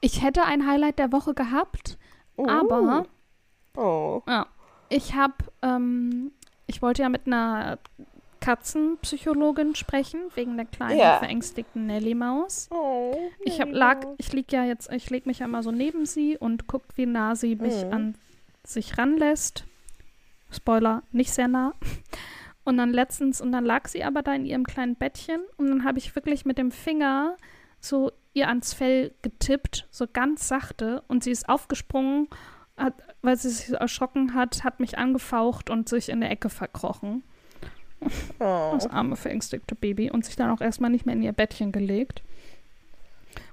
Ich 0.00 0.22
hätte 0.22 0.44
ein 0.44 0.66
Highlight 0.66 0.98
der 0.98 1.10
Woche 1.10 1.34
gehabt, 1.34 1.98
Oh. 2.36 2.46
aber 2.46 3.06
Oh. 3.76 4.22
ja, 4.28 4.46
ich 4.88 5.14
habe, 5.14 5.34
ähm, 5.62 6.32
ich 6.66 6.82
wollte 6.82 7.02
ja 7.02 7.08
mit 7.08 7.26
einer 7.26 7.78
Katzenpsychologin 8.40 9.74
sprechen, 9.74 10.20
wegen 10.34 10.56
der 10.56 10.66
kleinen 10.66 10.98
Ja. 10.98 11.18
verängstigten 11.18 11.86
Nelly-Maus. 11.86 12.68
Oh. 12.70 13.16
Ich 13.44 13.60
hab, 13.60 13.70
lag, 13.72 14.06
ich 14.18 14.32
lieg 14.32 14.52
ja 14.52 14.64
jetzt, 14.64 14.90
ich 14.92 15.10
leg 15.10 15.26
mich 15.26 15.40
ja 15.40 15.46
immer 15.46 15.62
so 15.62 15.70
neben 15.72 16.06
sie 16.06 16.36
und 16.38 16.66
guckt, 16.66 16.96
wie 16.96 17.06
nah 17.06 17.34
sie 17.34 17.56
mich 17.56 17.84
Mhm. 17.84 17.92
an 17.92 18.14
sich 18.64 18.98
ranlässt. 18.98 19.64
Spoiler, 20.50 21.02
nicht 21.12 21.32
sehr 21.32 21.48
nah. 21.48 21.74
Und 22.64 22.78
dann 22.78 22.92
letztens, 22.92 23.40
und 23.40 23.52
dann 23.52 23.64
lag 23.64 23.86
sie 23.88 24.02
aber 24.04 24.22
da 24.22 24.34
in 24.34 24.44
ihrem 24.44 24.64
kleinen 24.64 24.96
Bettchen 24.96 25.40
und 25.56 25.68
dann 25.68 25.84
habe 25.84 25.98
ich 25.98 26.14
wirklich 26.16 26.44
mit 26.44 26.58
dem 26.58 26.70
Finger 26.72 27.36
so 27.80 28.10
ihr 28.32 28.48
ans 28.48 28.74
Fell 28.74 29.12
getippt, 29.22 29.86
so 29.90 30.06
ganz 30.12 30.48
sachte 30.48 31.02
und 31.08 31.22
sie 31.24 31.30
ist 31.30 31.48
aufgesprungen, 31.48 32.28
hat, 32.76 32.94
weil 33.26 33.36
sie 33.36 33.50
sich 33.50 33.74
erschrocken 33.74 34.34
hat, 34.34 34.64
hat 34.64 34.80
mich 34.80 34.96
angefaucht 34.96 35.68
und 35.68 35.88
sich 35.88 36.08
in 36.08 36.20
der 36.20 36.30
Ecke 36.30 36.48
verkrochen. 36.48 37.22
Oh. 38.38 38.70
Das 38.72 38.86
arme, 38.86 39.16
verängstigte 39.16 39.74
Baby. 39.74 40.10
Und 40.10 40.24
sich 40.24 40.36
dann 40.36 40.50
auch 40.50 40.60
erstmal 40.60 40.90
nicht 40.90 41.06
mehr 41.06 41.14
in 41.14 41.22
ihr 41.22 41.32
Bettchen 41.32 41.72
gelegt. 41.72 42.22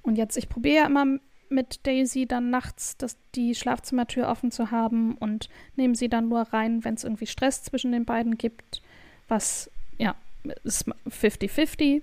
Und 0.01 0.17
jetzt, 0.17 0.37
ich 0.37 0.49
probiere 0.49 0.75
ja 0.75 0.85
immer 0.85 1.05
mit 1.49 1.85
Daisy 1.85 2.25
dann 2.25 2.49
nachts 2.49 2.97
das, 2.97 3.17
die 3.35 3.55
Schlafzimmertür 3.55 4.27
offen 4.27 4.51
zu 4.51 4.71
haben 4.71 5.15
und 5.15 5.49
nehme 5.75 5.95
sie 5.95 6.09
dann 6.09 6.29
nur 6.29 6.41
rein, 6.41 6.83
wenn 6.83 6.95
es 6.95 7.03
irgendwie 7.03 7.27
Stress 7.27 7.63
zwischen 7.63 7.91
den 7.91 8.05
beiden 8.05 8.37
gibt. 8.37 8.81
Was, 9.27 9.69
ja, 9.97 10.15
ist 10.63 10.87
50-50 11.09 12.01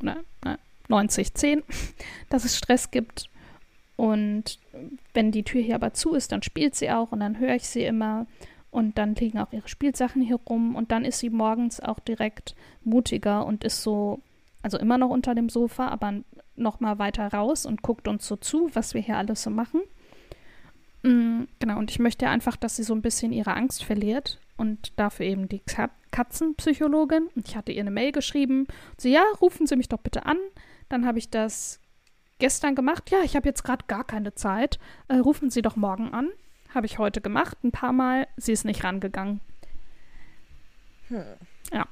oder 0.00 0.16
ne, 0.44 0.58
90-10, 0.88 1.62
dass 2.30 2.44
es 2.44 2.56
Stress 2.56 2.90
gibt. 2.90 3.28
Und 3.96 4.58
wenn 5.14 5.32
die 5.32 5.42
Tür 5.42 5.62
hier 5.62 5.74
aber 5.74 5.94
zu 5.94 6.14
ist, 6.14 6.32
dann 6.32 6.42
spielt 6.42 6.74
sie 6.74 6.90
auch 6.90 7.12
und 7.12 7.20
dann 7.20 7.38
höre 7.38 7.54
ich 7.54 7.68
sie 7.68 7.84
immer. 7.84 8.26
Und 8.70 8.98
dann 8.98 9.14
liegen 9.14 9.38
auch 9.38 9.52
ihre 9.52 9.68
Spielsachen 9.68 10.20
hier 10.20 10.36
rum. 10.48 10.74
Und 10.74 10.92
dann 10.92 11.04
ist 11.04 11.18
sie 11.20 11.30
morgens 11.30 11.80
auch 11.80 11.98
direkt 11.98 12.54
mutiger 12.84 13.46
und 13.46 13.64
ist 13.64 13.82
so, 13.82 14.20
also 14.62 14.78
immer 14.78 14.98
noch 14.98 15.08
unter 15.08 15.34
dem 15.34 15.48
Sofa, 15.48 15.88
aber 15.88 16.20
noch 16.56 16.80
mal 16.80 16.98
weiter 16.98 17.26
raus 17.28 17.64
und 17.64 17.82
guckt 17.82 18.06
uns 18.08 18.26
so 18.26 18.36
zu, 18.36 18.70
was 18.74 18.92
wir 18.94 19.00
hier 19.00 19.16
alles 19.16 19.42
so 19.42 19.50
machen. 19.50 19.80
Mm, 21.02 21.44
genau, 21.58 21.78
und 21.78 21.90
ich 21.90 21.98
möchte 21.98 22.28
einfach, 22.28 22.56
dass 22.56 22.76
sie 22.76 22.82
so 22.82 22.94
ein 22.94 23.02
bisschen 23.02 23.32
ihre 23.32 23.54
Angst 23.54 23.84
verliert 23.84 24.40
und 24.56 24.92
dafür 24.96 25.26
eben 25.26 25.48
die 25.48 25.62
Katzenpsychologin. 26.10 27.28
Und 27.34 27.48
ich 27.48 27.56
hatte 27.56 27.72
ihr 27.72 27.82
eine 27.82 27.90
Mail 27.90 28.12
geschrieben. 28.12 28.66
Sie, 28.98 29.10
ja, 29.10 29.22
rufen 29.40 29.66
Sie 29.66 29.76
mich 29.76 29.88
doch 29.88 30.00
bitte 30.00 30.26
an. 30.26 30.38
Dann 30.88 31.06
habe 31.06 31.18
ich 31.18 31.30
das 31.30 31.80
gestern 32.38 32.74
gemacht. 32.74 33.10
Ja, 33.10 33.22
ich 33.22 33.36
habe 33.36 33.48
jetzt 33.48 33.64
gerade 33.64 33.84
gar 33.86 34.04
keine 34.04 34.34
Zeit. 34.34 34.78
Äh, 35.08 35.16
rufen 35.16 35.50
Sie 35.50 35.62
doch 35.62 35.76
morgen 35.76 36.12
an. 36.12 36.30
Habe 36.74 36.86
ich 36.86 36.98
heute 36.98 37.20
gemacht, 37.20 37.58
ein 37.64 37.72
paar 37.72 37.92
Mal. 37.92 38.26
Sie 38.36 38.52
ist 38.52 38.64
nicht 38.64 38.84
rangegangen. 38.84 39.40
Hm. 41.08 41.24
Ja. 41.72 41.86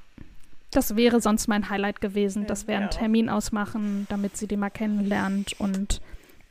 Das 0.71 0.95
wäre 0.95 1.21
sonst 1.21 1.47
mein 1.47 1.69
Highlight 1.69 2.01
gewesen, 2.01 2.47
dass 2.47 2.67
wir 2.67 2.75
einen 2.75 2.89
Termin 2.89 3.29
ausmachen, 3.29 4.07
damit 4.09 4.35
sie 4.35 4.45
die 4.45 4.57
mal 4.57 4.69
kennenlernt 4.69 5.57
und 5.59 6.01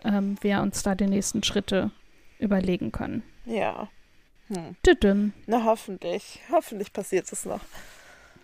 ähm, 0.03 0.37
wir 0.41 0.63
uns 0.63 0.83
da 0.83 0.95
die 0.95 1.07
nächsten 1.07 1.43
Schritte 1.43 1.91
überlegen 2.39 2.91
können. 2.91 3.23
Ja. 3.45 3.89
Hm. 4.49 4.77
Tüdüm. 4.83 5.35
Na, 5.47 5.65
hoffentlich. 5.65 6.41
Hoffentlich 6.51 6.93
passiert 6.93 7.31
es 7.31 7.45
noch. 7.45 7.61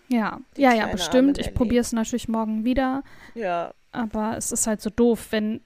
Ja, 0.09 0.40
die 0.57 0.62
ja, 0.62 0.75
ja, 0.75 0.87
bestimmt. 0.88 1.38
Ich 1.38 1.54
probiere 1.54 1.80
es 1.80 1.92
natürlich 1.92 2.28
morgen 2.28 2.64
wieder. 2.64 3.02
Ja. 3.35 3.73
Aber 3.92 4.37
es 4.37 4.52
ist 4.52 4.66
halt 4.66 4.80
so 4.80 4.90
doof, 4.90 5.28
wenn 5.30 5.61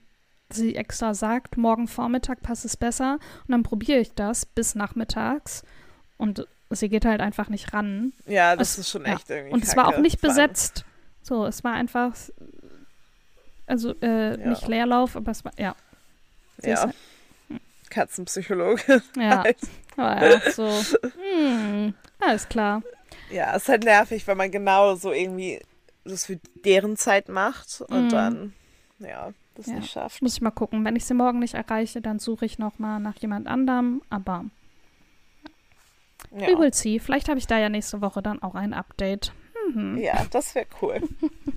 sie 0.49 0.75
extra 0.75 1.13
sagt, 1.13 1.57
morgen 1.57 1.87
Vormittag 1.87 2.41
passt 2.41 2.65
es 2.65 2.77
besser. 2.77 3.19
Und 3.47 3.51
dann 3.51 3.63
probiere 3.63 3.99
ich 3.99 4.13
das 4.13 4.45
bis 4.45 4.75
nachmittags. 4.75 5.63
Und 6.17 6.47
sie 6.69 6.89
geht 6.89 7.05
halt 7.05 7.21
einfach 7.21 7.49
nicht 7.49 7.73
ran. 7.73 8.13
Ja, 8.25 8.55
das 8.55 8.71
es, 8.71 8.79
ist 8.79 8.89
schon 8.89 9.05
echt 9.05 9.29
ja. 9.29 9.37
irgendwie. 9.37 9.53
Und 9.53 9.63
es 9.63 9.75
war 9.75 9.87
auch 9.87 9.99
nicht 9.99 10.21
besetzt. 10.21 10.85
So, 11.21 11.45
es 11.45 11.63
war 11.63 11.73
einfach, 11.73 12.13
also 13.65 13.95
äh, 14.01 14.39
ja. 14.39 14.49
nicht 14.49 14.67
Leerlauf, 14.67 15.15
aber 15.15 15.31
es 15.31 15.43
war, 15.43 15.53
ja. 15.57 15.75
Sie 16.59 16.69
ja. 16.69 16.81
Halt, 16.81 16.95
hm. 17.47 17.59
Katzenpsychologe. 17.89 19.01
Ja. 19.17 19.43
Halt. 19.43 19.57
Aber 19.97 20.29
ja, 20.29 20.51
so, 20.51 20.67
hm, 20.67 21.93
alles 22.19 22.47
klar. 22.49 22.83
Ja, 23.31 23.55
es 23.55 23.63
ist 23.63 23.69
halt 23.69 23.85
nervig, 23.85 24.27
wenn 24.27 24.37
man 24.37 24.51
genau 24.51 24.95
so 24.95 25.11
irgendwie 25.11 25.61
das 26.05 26.27
für 26.27 26.39
deren 26.63 26.97
Zeit 26.97 27.29
macht 27.29 27.81
und 27.81 28.07
mm. 28.07 28.09
dann, 28.09 28.53
ja, 28.99 29.33
das 29.55 29.67
ja. 29.67 29.75
nicht 29.75 29.91
schafft. 29.91 30.21
Muss 30.21 30.35
ich 30.35 30.41
mal 30.41 30.51
gucken. 30.51 30.85
Wenn 30.85 30.95
ich 30.95 31.05
sie 31.05 31.13
morgen 31.13 31.39
nicht 31.39 31.55
erreiche, 31.55 32.01
dann 32.01 32.19
suche 32.19 32.45
ich 32.45 32.59
noch 32.59 32.79
mal 32.79 32.99
nach 32.99 33.17
jemand 33.17 33.47
anderem, 33.47 34.01
aber 34.09 34.45
ja. 36.31 36.47
We 36.47 36.59
will 36.59 36.73
see. 36.73 36.99
Vielleicht 36.99 37.29
habe 37.29 37.39
ich 37.39 37.47
da 37.47 37.57
ja 37.57 37.69
nächste 37.69 38.01
Woche 38.01 38.21
dann 38.21 38.41
auch 38.41 38.55
ein 38.55 38.73
Update. 38.73 39.31
Mhm. 39.73 39.97
Ja, 39.97 40.25
das 40.31 40.53
wäre 40.53 40.67
cool. 40.81 41.01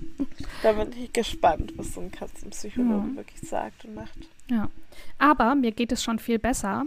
da 0.63 0.71
bin 0.73 0.91
ich 0.93 1.11
gespannt, 1.11 1.73
was 1.75 1.93
so 1.93 2.01
ein 2.01 2.11
Katzenpsychologe 2.11 3.09
ja. 3.09 3.15
wirklich 3.17 3.41
sagt 3.41 3.85
und 3.85 3.95
macht. 3.95 4.17
Ja. 4.49 4.69
Aber 5.17 5.55
mir 5.55 5.71
geht 5.71 5.91
es 5.91 6.03
schon 6.03 6.17
viel 6.17 6.39
besser. 6.39 6.85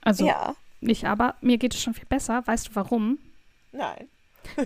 Also, 0.00 0.26
ja. 0.26 0.54
nicht 0.80 1.04
aber, 1.04 1.34
mir 1.40 1.58
geht 1.58 1.74
es 1.74 1.82
schon 1.82 1.94
viel 1.94 2.06
besser. 2.06 2.46
Weißt 2.46 2.68
du 2.68 2.74
warum? 2.74 3.18
Nein. 3.72 4.08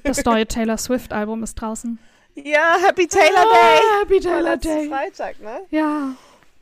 Das 0.05 0.25
neue 0.25 0.47
Taylor 0.47 0.79
Swift-Album 0.79 1.43
ist 1.43 1.55
draußen. 1.55 1.99
Ja, 2.35 2.77
Happy 2.81 3.07
Taylor 3.07 3.45
Day. 3.45 3.81
Ah, 3.81 4.01
Happy 4.01 4.21
Taylor 4.21 4.57
Day. 4.57 4.89
Freitag, 4.89 5.41
ne? 5.41 5.61
Ja. 5.71 6.15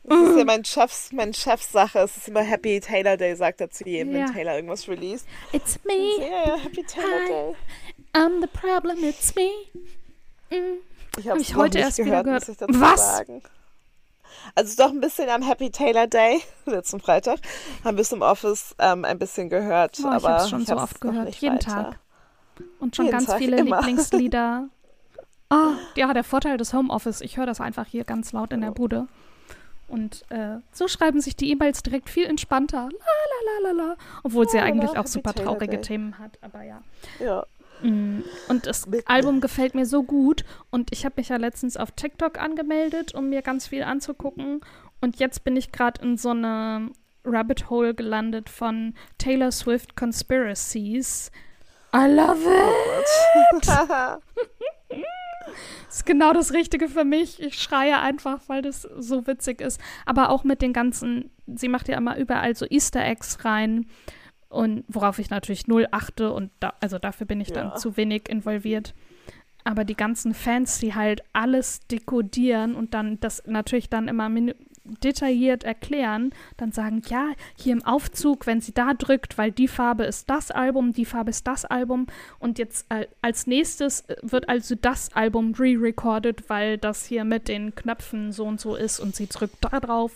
Das 0.03 0.29
ist 0.29 0.37
ja 0.37 0.45
mein 0.45 0.65
Chefs, 0.65 1.11
mein 1.11 1.33
Chefsache. 1.33 1.99
Es 1.99 2.17
ist 2.17 2.27
immer 2.29 2.41
Happy 2.41 2.79
Taylor 2.79 3.15
Day, 3.15 3.35
sagt 3.35 3.61
er 3.61 3.69
zu 3.69 3.85
jedem, 3.85 4.13
ja. 4.13 4.25
wenn 4.25 4.33
Taylor 4.33 4.55
irgendwas 4.55 4.87
released. 4.87 5.27
It's 5.51 5.79
me. 5.85 6.25
Ja, 6.25 6.47
ja, 6.47 6.57
Happy 6.57 6.83
Taylor 6.83 7.19
Hi. 7.21 7.27
Day. 7.27 7.55
I'm 8.13 8.41
the 8.41 8.47
problem, 8.47 9.03
it's 9.03 9.35
me. 9.35 9.49
Mm. 10.49 10.79
Ich 11.17 11.27
habe 11.27 11.39
hab 11.39 11.55
heute 11.55 11.79
erst 11.79 11.97
gehört, 11.97 12.25
wieder 12.25 12.39
gehört. 12.39 12.81
Was? 12.81 13.17
Sagen. 13.17 13.43
Also 14.55 14.83
doch 14.83 14.91
ein 14.91 14.99
bisschen 14.99 15.29
am 15.29 15.43
Happy 15.43 15.69
Taylor 15.69 16.07
Day, 16.07 16.41
letzten 16.65 16.99
Freitag, 16.99 17.39
haben 17.83 17.97
wir 17.97 18.01
es 18.01 18.11
im 18.11 18.21
Office 18.21 18.75
ähm, 18.79 19.05
ein 19.05 19.19
bisschen 19.19 19.49
gehört. 19.49 19.99
Oh, 20.03 20.07
aber 20.07 20.17
ich 20.17 20.25
habe 20.25 20.43
es 20.43 20.49
schon 20.49 20.65
so 20.65 20.75
oft 20.77 21.01
gehört, 21.01 21.35
jeden 21.35 21.55
weiter. 21.55 21.71
Tag. 21.71 21.99
Und 22.79 22.95
schon 22.95 23.05
jeden 23.05 23.17
ganz 23.17 23.27
Tag, 23.27 23.37
viele 23.37 23.57
immer. 23.57 23.77
Lieblingslieder. 23.81 24.69
Oh, 25.49 25.71
ja, 25.95 26.13
der 26.13 26.23
Vorteil 26.23 26.57
des 26.57 26.73
Homeoffice, 26.73 27.21
ich 27.21 27.37
höre 27.37 27.45
das 27.45 27.59
einfach 27.59 27.87
hier 27.87 28.03
ganz 28.03 28.31
laut 28.33 28.53
in 28.53 28.61
der 28.61 28.71
Bude. 28.71 29.07
Und 29.87 30.23
äh, 30.29 30.57
so 30.71 30.87
schreiben 30.87 31.19
sich 31.19 31.35
die 31.35 31.49
E-Mails 31.49 31.81
direkt 31.81 32.09
viel 32.09 32.25
entspannter. 32.25 32.89
La, 32.91 32.91
la, 32.91 33.71
la, 33.71 33.71
la, 33.71 33.83
la. 33.87 33.95
Obwohl 34.23 34.47
sie 34.47 34.57
ja 34.57 34.63
eigentlich 34.63 34.97
auch 34.97 35.07
super 35.07 35.33
traurige 35.33 35.81
Themen 35.81 36.19
hat, 36.19 36.37
aber 36.41 36.61
ja. 36.61 36.83
Ja. 37.19 37.45
Mm, 37.81 38.23
und 38.49 38.67
das 38.67 38.87
Album 39.05 39.41
gefällt 39.41 39.73
mir 39.73 39.87
so 39.87 40.03
gut. 40.03 40.45
Und 40.69 40.91
ich 40.91 41.05
habe 41.05 41.15
mich 41.17 41.29
ja 41.29 41.37
letztens 41.37 41.75
auf 41.77 41.91
TikTok 41.91 42.39
angemeldet, 42.39 43.15
um 43.15 43.29
mir 43.29 43.41
ganz 43.41 43.67
viel 43.67 43.83
anzugucken. 43.83 44.61
Und 45.01 45.19
jetzt 45.19 45.43
bin 45.43 45.57
ich 45.57 45.71
gerade 45.71 46.01
in 46.03 46.17
so 46.17 46.29
eine 46.29 46.91
Rabbit 47.25 47.69
Hole 47.69 47.95
gelandet 47.95 48.49
von 48.49 48.93
Taylor 49.17 49.51
Swift 49.51 49.95
Conspiracies. 49.95 51.31
I 51.93 52.07
love 52.07 52.45
it! 52.45 53.65
Das 53.65 54.19
ist 55.89 56.05
genau 56.05 56.33
das 56.33 56.53
Richtige 56.53 56.87
für 56.87 57.03
mich. 57.03 57.41
Ich 57.41 57.59
schreie 57.59 57.99
einfach, 57.99 58.41
weil 58.47 58.61
das 58.61 58.83
so 58.83 59.25
witzig 59.25 59.61
ist. 59.61 59.81
Aber 60.05 60.29
auch 60.29 60.43
mit 60.43 60.61
den 60.61 60.73
ganzen, 60.73 61.31
sie 61.47 61.67
macht 61.67 61.87
ja 61.87 61.97
immer 61.97 62.17
überall 62.17 62.55
so 62.55 62.65
Easter 62.69 63.03
Eggs 63.03 63.43
rein. 63.43 63.87
Und 64.49 64.83
worauf 64.87 65.19
ich 65.19 65.29
natürlich 65.29 65.67
null 65.67 65.87
achte 65.91 66.31
und 66.31 66.51
da, 66.59 66.73
also 66.79 66.97
dafür 66.97 67.27
bin 67.27 67.39
ich 67.39 67.51
dann 67.51 67.77
zu 67.77 67.97
wenig 67.97 68.29
involviert. 68.29 68.95
Aber 69.63 69.83
die 69.83 69.95
ganzen 69.95 70.33
Fans, 70.33 70.79
die 70.79 70.95
halt 70.95 71.21
alles 71.33 71.81
dekodieren 71.87 72.75
und 72.75 72.93
dann 72.93 73.19
das 73.19 73.43
natürlich 73.45 73.89
dann 73.89 74.07
immer 74.07 74.29
detailliert 75.03 75.63
erklären, 75.63 76.31
dann 76.57 76.71
sagen, 76.71 77.01
ja, 77.07 77.29
hier 77.55 77.73
im 77.73 77.85
Aufzug, 77.85 78.47
wenn 78.47 78.61
sie 78.61 78.73
da 78.73 78.93
drückt, 78.93 79.37
weil 79.37 79.51
die 79.51 79.67
Farbe 79.67 80.03
ist 80.03 80.29
das 80.29 80.51
Album, 80.51 80.93
die 80.93 81.05
Farbe 81.05 81.29
ist 81.29 81.47
das 81.47 81.65
Album 81.65 82.07
und 82.39 82.59
jetzt 82.59 82.85
äh, 82.89 83.07
als 83.21 83.47
nächstes 83.47 84.05
wird 84.21 84.49
also 84.49 84.75
das 84.75 85.13
Album 85.13 85.53
re-recorded, 85.57 86.49
weil 86.49 86.77
das 86.77 87.05
hier 87.05 87.23
mit 87.23 87.47
den 87.47 87.75
Knöpfen 87.75 88.31
so 88.31 88.45
und 88.45 88.59
so 88.59 88.75
ist 88.75 88.99
und 88.99 89.15
sie 89.15 89.27
drückt 89.27 89.57
da 89.61 89.79
drauf 89.79 90.11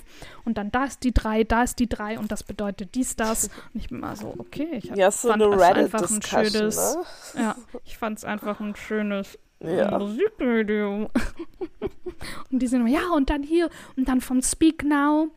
und 0.46 0.58
dann 0.58 0.72
da 0.72 0.86
ist 0.86 1.04
die 1.04 1.14
drei, 1.14 1.44
da 1.44 1.64
ist 1.64 1.80
die 1.80 1.88
drei 1.88 2.20
und 2.20 2.32
das 2.32 2.44
bedeutet 2.44 2.96
dies, 2.96 3.16
das. 3.16 3.50
Und 3.74 3.82
ich 3.82 3.90
bin 3.90 4.00
mal 4.00 4.16
so, 4.16 4.34
okay, 4.38 4.70
ich 4.74 4.92
hab, 4.92 4.98
ja, 4.98 5.12
so 5.12 5.30
fand 5.30 5.44
eine 5.44 5.62
einfach 5.64 6.10
ein 6.10 6.22
schönes, 6.22 6.96
ne? 7.36 7.42
ja, 7.42 7.56
ich 7.86 7.98
fand 7.98 8.18
es 8.18 8.26
einfach 8.26 8.60
ein 8.60 8.76
schönes 8.76 9.38
ja. 9.64 9.98
Musikvideo. 9.98 11.10
und 12.52 12.60
die 12.60 12.68
sind, 12.68 12.88
ja, 12.88 13.10
und 13.10 13.30
dann 13.30 13.44
hier, 13.44 13.70
und 13.96 14.08
dann 14.08 14.22
von 14.22 14.42
Speak 14.42 14.84
Now 14.84 15.32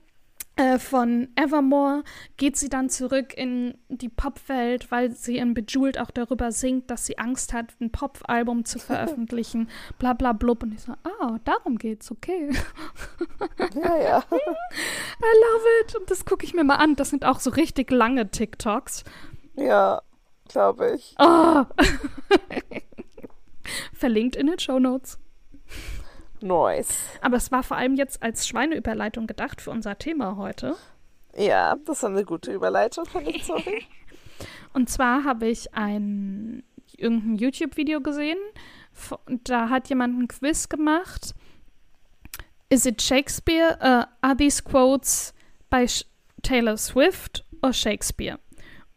äh, 0.59 0.79
von 0.79 1.29
Evermore 1.37 2.03
geht 2.39 2.57
sie 2.57 2.71
dann 2.71 2.89
zurück 2.89 3.37
in 3.37 3.77
die 3.89 4.09
Popwelt, 4.09 4.91
weil 4.91 5.11
sie 5.11 5.37
in 5.37 5.53
Bejeweled 5.53 5.99
auch 5.99 6.11
darüber 6.11 6.51
singt, 6.51 6.91
dass 6.91 7.05
sie 7.05 7.19
Angst 7.19 7.53
hat, 7.53 7.75
ein 7.79 7.93
Pop-Album 7.93 8.65
zu 8.65 8.79
veröffentlichen, 8.79 9.69
bla 9.99 10.15
bla 10.15 10.33
blub. 10.33 10.63
Und 10.63 10.73
ich 10.73 10.81
so, 10.81 10.93
ah, 10.93 11.39
darum 11.45 11.77
geht's, 11.77 12.11
okay. 12.11 12.51
Ja, 13.75 13.97
ja. 13.99 14.19
I 14.31 15.33
love 15.43 15.65
it. 15.83 15.97
Und 15.97 16.11
das 16.11 16.25
gucke 16.25 16.47
ich 16.47 16.55
mir 16.55 16.65
mal 16.65 16.77
an. 16.77 16.97
Das 16.97 17.11
sind 17.11 17.27
auch 17.27 17.41
so 17.41 17.51
richtig 17.51 17.91
lange 17.91 18.31
TikToks. 18.31 19.05
Ja, 19.57 20.01
glaube 20.49 20.95
ich. 20.95 21.15
Oh. 21.19 21.65
Verlinkt 23.93 24.37
in 24.37 24.47
den 24.47 24.59
Show 24.59 24.79
Notes. 24.79 25.19
Nice. 26.41 26.95
Aber 27.21 27.37
es 27.37 27.51
war 27.51 27.63
vor 27.63 27.77
allem 27.77 27.95
jetzt 27.95 28.23
als 28.23 28.47
Schweineüberleitung 28.47 29.27
gedacht 29.27 29.61
für 29.61 29.71
unser 29.71 29.99
Thema 29.99 30.37
heute. 30.37 30.77
Ja, 31.37 31.77
das 31.85 32.03
war 32.03 32.11
eine 32.11 32.25
gute 32.25 32.53
Überleitung, 32.53 33.07
finde 33.07 33.31
ich, 33.31 33.45
sorry. 33.45 33.85
Und 34.73 34.91
zwar 34.91 35.25
habe 35.25 35.47
ich 35.47 35.75
ein 35.75 36.63
irgendein 36.97 37.37
YouTube-Video 37.37 38.01
gesehen. 38.01 38.39
Da 39.45 39.69
hat 39.69 39.89
jemand 39.89 40.19
ein 40.19 40.29
Quiz 40.29 40.69
gemacht. 40.69 41.35
Is 42.69 42.87
it 42.87 43.01
Shakespeare? 43.01 43.79
Uh, 43.81 44.07
are 44.23 44.37
these 44.37 44.63
quotes 44.63 45.33
by 45.71 45.87
Sh 45.87 46.05
Taylor 46.43 46.77
Swift 46.77 47.45
or 47.63 47.73
Shakespeare? 47.73 48.39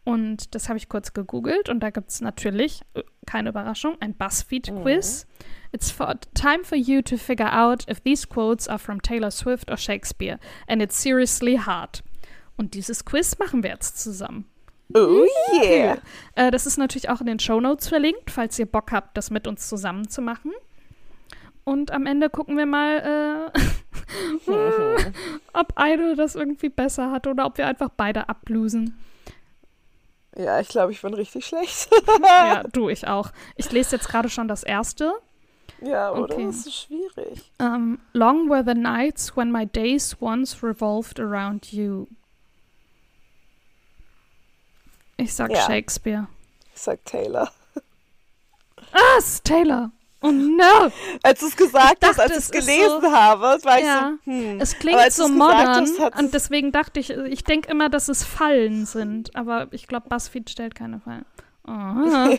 Und 0.04 0.54
das 0.54 0.68
habe 0.68 0.78
ich 0.78 0.88
kurz 0.88 1.12
gegoogelt 1.12 1.68
und 1.68 1.80
da 1.80 1.90
gibt 1.90 2.10
es 2.10 2.20
natürlich, 2.20 2.80
äh, 2.94 3.02
keine 3.26 3.50
Überraschung, 3.50 3.96
ein 4.00 4.14
BuzzFeed-Quiz. 4.14 5.26
Mhm. 5.26 5.44
It's 5.72 5.90
for, 5.90 6.14
time 6.34 6.64
for 6.64 6.76
you 6.78 7.02
to 7.02 7.16
figure 7.16 7.52
out 7.52 7.86
if 7.88 8.00
these 8.00 8.26
quotes 8.26 8.66
are 8.66 8.78
from 8.78 9.02
Taylor 9.02 9.30
Swift 9.30 9.70
or 9.70 9.76
Shakespeare. 9.76 10.38
And 10.66 10.82
it's 10.82 11.00
seriously 11.00 11.58
hard. 11.58 12.02
Und 12.56 12.74
dieses 12.74 13.04
Quiz 13.04 13.38
machen 13.38 13.62
wir 13.62 13.70
jetzt 13.70 14.02
zusammen. 14.02 14.46
Oh 14.94 15.24
yeah! 15.62 15.98
Äh, 16.34 16.50
das 16.50 16.66
ist 16.66 16.76
natürlich 16.76 17.08
auch 17.08 17.20
in 17.20 17.26
den 17.26 17.38
Show 17.38 17.60
Notes 17.60 17.88
verlinkt, 17.88 18.30
falls 18.30 18.58
ihr 18.58 18.66
Bock 18.66 18.90
habt, 18.90 19.16
das 19.16 19.30
mit 19.30 19.46
uns 19.46 19.68
zusammen 19.68 20.08
zu 20.08 20.20
machen. 20.20 20.52
Und 21.64 21.92
am 21.92 22.06
Ende 22.06 22.30
gucken 22.30 22.56
wir 22.56 22.66
mal, 22.66 23.52
äh, 23.54 24.50
ob 25.52 25.72
eine 25.76 26.16
das 26.16 26.34
irgendwie 26.34 26.70
besser 26.70 27.12
hat 27.12 27.26
oder 27.26 27.46
ob 27.46 27.58
wir 27.58 27.66
einfach 27.66 27.90
beide 27.96 28.28
ablosen. 28.28 28.98
Ja, 30.36 30.60
ich 30.60 30.68
glaube, 30.68 30.92
ich 30.92 31.02
bin 31.02 31.14
richtig 31.14 31.46
schlecht. 31.46 31.88
ja, 32.24 32.62
du, 32.72 32.88
ich 32.88 33.06
auch. 33.08 33.30
Ich 33.56 33.70
lese 33.72 33.96
jetzt 33.96 34.08
gerade 34.08 34.28
schon 34.28 34.48
das 34.48 34.62
erste. 34.62 35.12
Ja, 35.80 36.12
oder? 36.12 36.34
Okay. 36.34 36.46
Das 36.46 36.66
ist 36.66 36.74
schwierig. 36.74 37.50
Um, 37.58 37.98
long 38.12 38.48
were 38.48 38.62
the 38.64 38.74
nights 38.74 39.36
when 39.36 39.50
my 39.50 39.66
days 39.66 40.16
once 40.20 40.62
revolved 40.62 41.18
around 41.18 41.72
you. 41.72 42.06
Ich 45.16 45.34
sag 45.34 45.50
Ja. 45.50 45.66
Shakespeare. 45.66 46.26
Ich 46.74 46.80
sag 46.80 47.04
Taylor. 47.04 47.50
Ah, 48.92 49.18
es 49.18 49.34
ist 49.34 49.44
Taylor. 49.44 49.92
Oh 50.22 50.30
no! 50.30 50.90
Als 51.22 51.40
du 51.40 51.46
es 51.46 51.56
gesagt 51.56 52.04
hast, 52.06 52.20
als 52.20 52.32
ich 52.32 52.36
es 52.38 52.50
gelesen 52.50 53.00
so- 53.00 53.10
habe, 53.10 53.58
war 53.64 53.78
ich 53.78 53.84
Ja. 53.86 54.18
so, 54.26 54.30
hm. 54.30 54.60
Es 54.60 54.78
klingt 54.78 55.12
so 55.12 55.28
modern 55.28 55.86
hast, 55.98 56.18
und 56.18 56.34
deswegen 56.34 56.72
dachte 56.72 57.00
ich, 57.00 57.08
ich 57.10 57.42
denke 57.44 57.70
immer, 57.70 57.88
dass 57.88 58.08
es 58.08 58.22
Fallen 58.24 58.84
sind. 58.84 59.34
Aber 59.34 59.68
ich 59.70 59.86
glaube, 59.86 60.08
BuzzFeed 60.10 60.50
stellt 60.50 60.74
keine 60.74 61.00
Fallen. 61.00 61.24
Aha. 61.64 62.30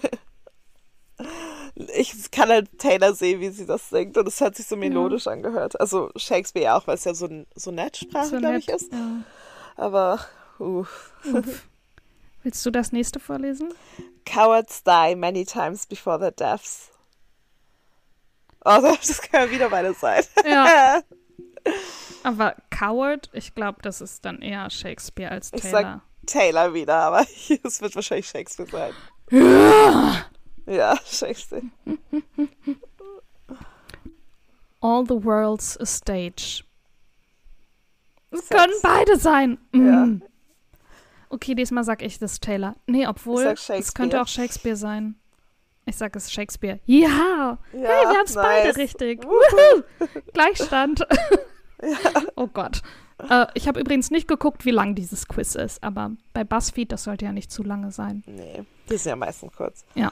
Ich 1.95 2.31
kann 2.31 2.50
halt 2.50 2.77
Taylor 2.79 3.13
sehen, 3.13 3.39
wie 3.39 3.50
sie 3.50 3.65
das 3.65 3.89
singt 3.89 4.17
und 4.17 4.27
es 4.27 4.41
hat 4.41 4.55
sich 4.55 4.65
so 4.67 4.75
melodisch 4.75 5.27
angehört. 5.27 5.79
Also 5.79 6.09
Shakespeare 6.15 6.73
auch, 6.75 6.88
weil 6.88 6.95
es 6.95 7.03
ja 7.05 7.13
so, 7.13 7.27
ein- 7.27 7.45
so 7.55 7.71
Nettsprache, 7.71 8.25
So 8.25 8.38
glaube 8.38 8.55
nett. 8.55 8.63
ich, 8.67 8.69
ist. 8.69 8.91
Ja. 8.91 9.21
Aber, 9.77 10.19
uh. 10.59 10.79
Uff. 10.81 11.67
Willst 12.43 12.65
du 12.65 12.71
das 12.71 12.91
nächste 12.91 13.19
vorlesen? 13.19 13.73
Cowards 14.25 14.83
die 14.83 15.15
many 15.15 15.45
times 15.45 15.85
before 15.85 16.17
their 16.19 16.31
deaths. 16.31 16.90
Oh, 18.65 18.96
das 19.01 19.22
kann 19.22 19.46
ja 19.46 19.51
wieder 19.51 19.70
meine 19.70 19.94
sein. 19.94 20.24
Ja. 20.46 21.01
Aber 22.24 22.56
Coward, 22.70 23.30
ich 23.34 23.56
glaube, 23.56 23.80
das 23.82 24.01
ist 24.01 24.25
dann 24.25 24.41
eher 24.41 24.70
Shakespeare 24.70 25.32
als 25.32 25.51
Ich 25.53 25.62
Taylor. 25.62 25.82
sag 25.82 26.01
Taylor 26.27 26.74
wieder, 26.74 26.96
aber 26.98 27.22
es 27.63 27.82
wird 27.82 27.96
wahrscheinlich 27.96 28.27
Shakespeare 28.27 28.70
sein. 28.70 28.94
Ja, 30.68 30.96
Shakespeare. 31.03 31.63
All 34.82 35.03
the 35.08 35.24
world's 35.24 35.80
a 35.80 35.86
stage. 35.86 36.63
Es 38.30 38.48
können 38.50 38.74
beide 38.84 39.18
sein. 39.18 39.58
Ja. 39.74 40.06
Mm. 40.06 40.22
Okay, 41.30 41.56
diesmal 41.56 41.84
sag 41.84 42.01
ich 42.01 42.20
das 42.20 42.39
Taylor. 42.39 42.75
Nee, 42.86 43.08
obwohl, 43.08 43.44
es 43.46 43.94
könnte 43.94 44.22
auch 44.22 44.27
Shakespeare 44.27 44.75
sein. 44.75 45.15
Ich 45.85 45.97
sag 45.97 46.15
es 46.15 46.31
Shakespeare. 46.31 46.79
Ja! 46.85 47.07
Ja, 47.07 47.57
hey, 47.73 47.81
wir 47.81 48.17
haben 48.17 48.25
es 48.25 48.35
beide 48.35 48.67
nice. 48.67 48.77
richtig. 48.77 49.23
Wuhu. 49.23 49.83
Wuhu. 50.00 50.21
Gleichstand. 50.33 51.05
Oh 52.35 52.47
Gott. 52.47 52.81
Äh, 53.29 53.47
ich 53.53 53.67
habe 53.67 53.79
übrigens 53.79 54.11
nicht 54.11 54.27
geguckt, 54.27 54.65
wie 54.65 54.71
lang 54.71 54.95
dieses 54.95 55.27
Quiz 55.27 55.55
ist, 55.55 55.83
aber 55.83 56.11
bei 56.33 56.43
BuzzFeed, 56.43 56.91
das 56.91 57.03
sollte 57.03 57.25
ja 57.25 57.31
nicht 57.31 57.51
zu 57.51 57.63
lange 57.63 57.91
sein. 57.91 58.23
Nee, 58.25 58.63
die 58.89 58.97
sind 58.97 59.09
ja 59.09 59.15
meistens 59.15 59.53
kurz. 59.55 59.83
Ja. 59.95 60.11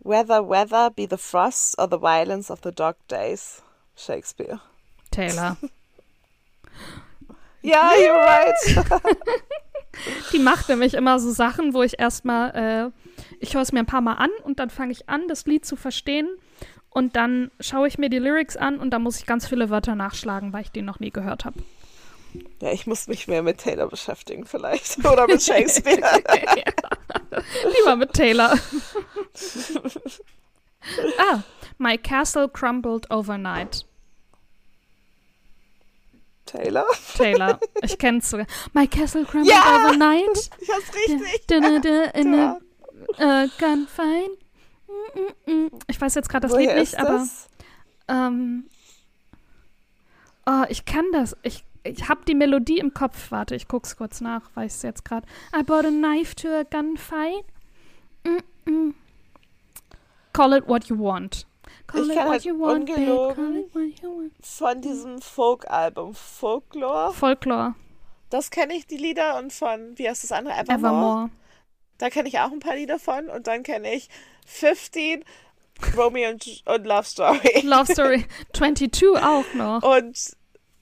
Whether 0.00 0.48
weather 0.48 0.90
be 0.90 1.06
the 1.08 1.16
frost 1.16 1.78
or 1.78 1.88
the 1.90 2.00
violence 2.00 2.50
of 2.50 2.60
the 2.64 2.72
dog 2.72 2.96
days. 3.08 3.62
Shakespeare. 3.96 4.60
Taylor. 5.10 5.56
Ja, 7.64 7.92
you're 7.94 8.18
right. 8.18 8.56
Die 10.32 10.38
macht 10.38 10.68
nämlich 10.68 10.94
immer 10.94 11.18
so 11.18 11.30
Sachen, 11.30 11.74
wo 11.74 11.82
ich 11.82 11.98
erstmal, 11.98 12.92
äh, 12.94 13.22
ich 13.40 13.54
höre 13.54 13.62
es 13.62 13.72
mir 13.72 13.80
ein 13.80 13.86
paar 13.86 14.00
Mal 14.00 14.14
an 14.14 14.30
und 14.44 14.58
dann 14.58 14.70
fange 14.70 14.92
ich 14.92 15.08
an, 15.08 15.28
das 15.28 15.46
Lied 15.46 15.64
zu 15.64 15.76
verstehen. 15.76 16.28
Und 16.90 17.16
dann 17.16 17.50
schaue 17.60 17.88
ich 17.88 17.98
mir 17.98 18.10
die 18.10 18.18
Lyrics 18.18 18.56
an 18.56 18.78
und 18.78 18.90
dann 18.90 19.02
muss 19.02 19.18
ich 19.18 19.26
ganz 19.26 19.46
viele 19.46 19.70
Wörter 19.70 19.94
nachschlagen, 19.94 20.52
weil 20.52 20.62
ich 20.62 20.70
die 20.70 20.82
noch 20.82 21.00
nie 21.00 21.10
gehört 21.10 21.44
habe. 21.44 21.58
Ja, 22.60 22.72
ich 22.72 22.86
muss 22.86 23.08
mich 23.08 23.28
mehr 23.28 23.42
mit 23.42 23.58
Taylor 23.58 23.88
beschäftigen 23.88 24.46
vielleicht. 24.46 24.98
Oder 25.06 25.26
mit 25.26 25.42
Shakespeare. 25.42 26.00
Lieber 27.78 27.96
mit 27.96 28.12
Taylor. 28.12 28.54
ah, 31.18 31.42
My 31.78 31.98
castle 31.98 32.48
crumbled 32.48 33.10
overnight. 33.10 33.84
Taylor? 36.52 36.84
Taylor. 37.16 37.58
Ich 37.82 37.98
kenne 37.98 38.18
es 38.18 38.30
sogar. 38.30 38.46
My 38.72 38.86
castle 38.86 39.24
crumbled 39.24 39.50
Ja! 39.50 39.86
overnight. 39.86 40.50
Ich 40.60 40.70
hab's 40.70 40.94
richtig. 40.94 41.46
Da, 41.46 41.60
da, 41.60 41.78
da, 41.78 42.02
in 42.18 42.34
Ja. 42.34 42.60
a, 43.18 43.44
uh, 43.44 43.48
gunfight. 43.58 44.30
Mm, 44.86 45.50
mm, 45.50 45.64
mm. 45.66 45.70
Ich 45.88 46.00
weiß 46.00 46.14
jetzt 46.14 46.28
gerade 46.28 46.46
das 46.46 46.52
Woher 46.52 46.66
Lied 46.68 46.74
nicht, 46.76 46.92
ist 46.92 46.98
aber 46.98 47.26
ähm, 48.08 48.64
oh, 50.46 50.64
ich 50.68 50.84
kann 50.84 51.04
das. 51.12 51.36
Ich, 51.42 51.64
ich 51.84 52.08
habe 52.08 52.24
die 52.26 52.34
Melodie 52.34 52.78
im 52.78 52.92
Kopf. 52.94 53.30
Warte, 53.30 53.54
ich 53.54 53.68
guck's 53.68 53.96
kurz 53.96 54.20
nach, 54.20 54.42
weil 54.54 54.66
ich 54.66 54.72
es 54.74 54.82
jetzt 54.82 55.04
gerade. 55.04 55.26
I 55.58 55.62
bought 55.62 55.84
a 55.86 55.90
knife 55.90 56.34
to 56.36 56.48
a 56.48 56.62
gunfight. 56.64 57.44
Call 60.32 60.52
it 60.52 60.68
what 60.68 60.84
you 60.86 60.96
want. 60.98 61.46
Call 61.92 62.02
Ich 62.02 62.08
it 62.08 62.16
kann 62.16 62.28
halt 62.28 62.44
want, 62.46 62.90
ungelogen 62.90 63.56
it. 63.56 64.32
Von 64.40 64.80
diesem 64.80 65.20
Folk-Album 65.20 66.14
Folklore. 66.14 67.12
Folklore. 67.12 67.74
Das 68.30 68.50
kenne 68.50 68.74
ich, 68.74 68.86
die 68.86 68.96
Lieder. 68.96 69.38
Und 69.38 69.52
von, 69.52 69.98
wie 69.98 70.08
heißt 70.08 70.24
das 70.24 70.32
andere? 70.32 70.54
Evermore. 70.54 70.78
Evermore. 70.78 71.30
Da 71.98 72.10
kenne 72.10 72.28
ich 72.28 72.38
auch 72.38 72.50
ein 72.50 72.60
paar 72.60 72.76
Lieder 72.76 72.98
von. 72.98 73.28
Und 73.28 73.46
dann 73.46 73.62
kenne 73.62 73.94
ich 73.94 74.08
15, 74.46 75.24
Romeo 75.96 76.30
und, 76.30 76.62
und 76.66 76.84
Love 76.86 77.04
Story. 77.04 77.60
Love 77.62 77.92
Story 77.92 78.24
22 78.54 79.18
auch 79.22 79.44
noch. 79.54 79.82
Und 79.82 80.18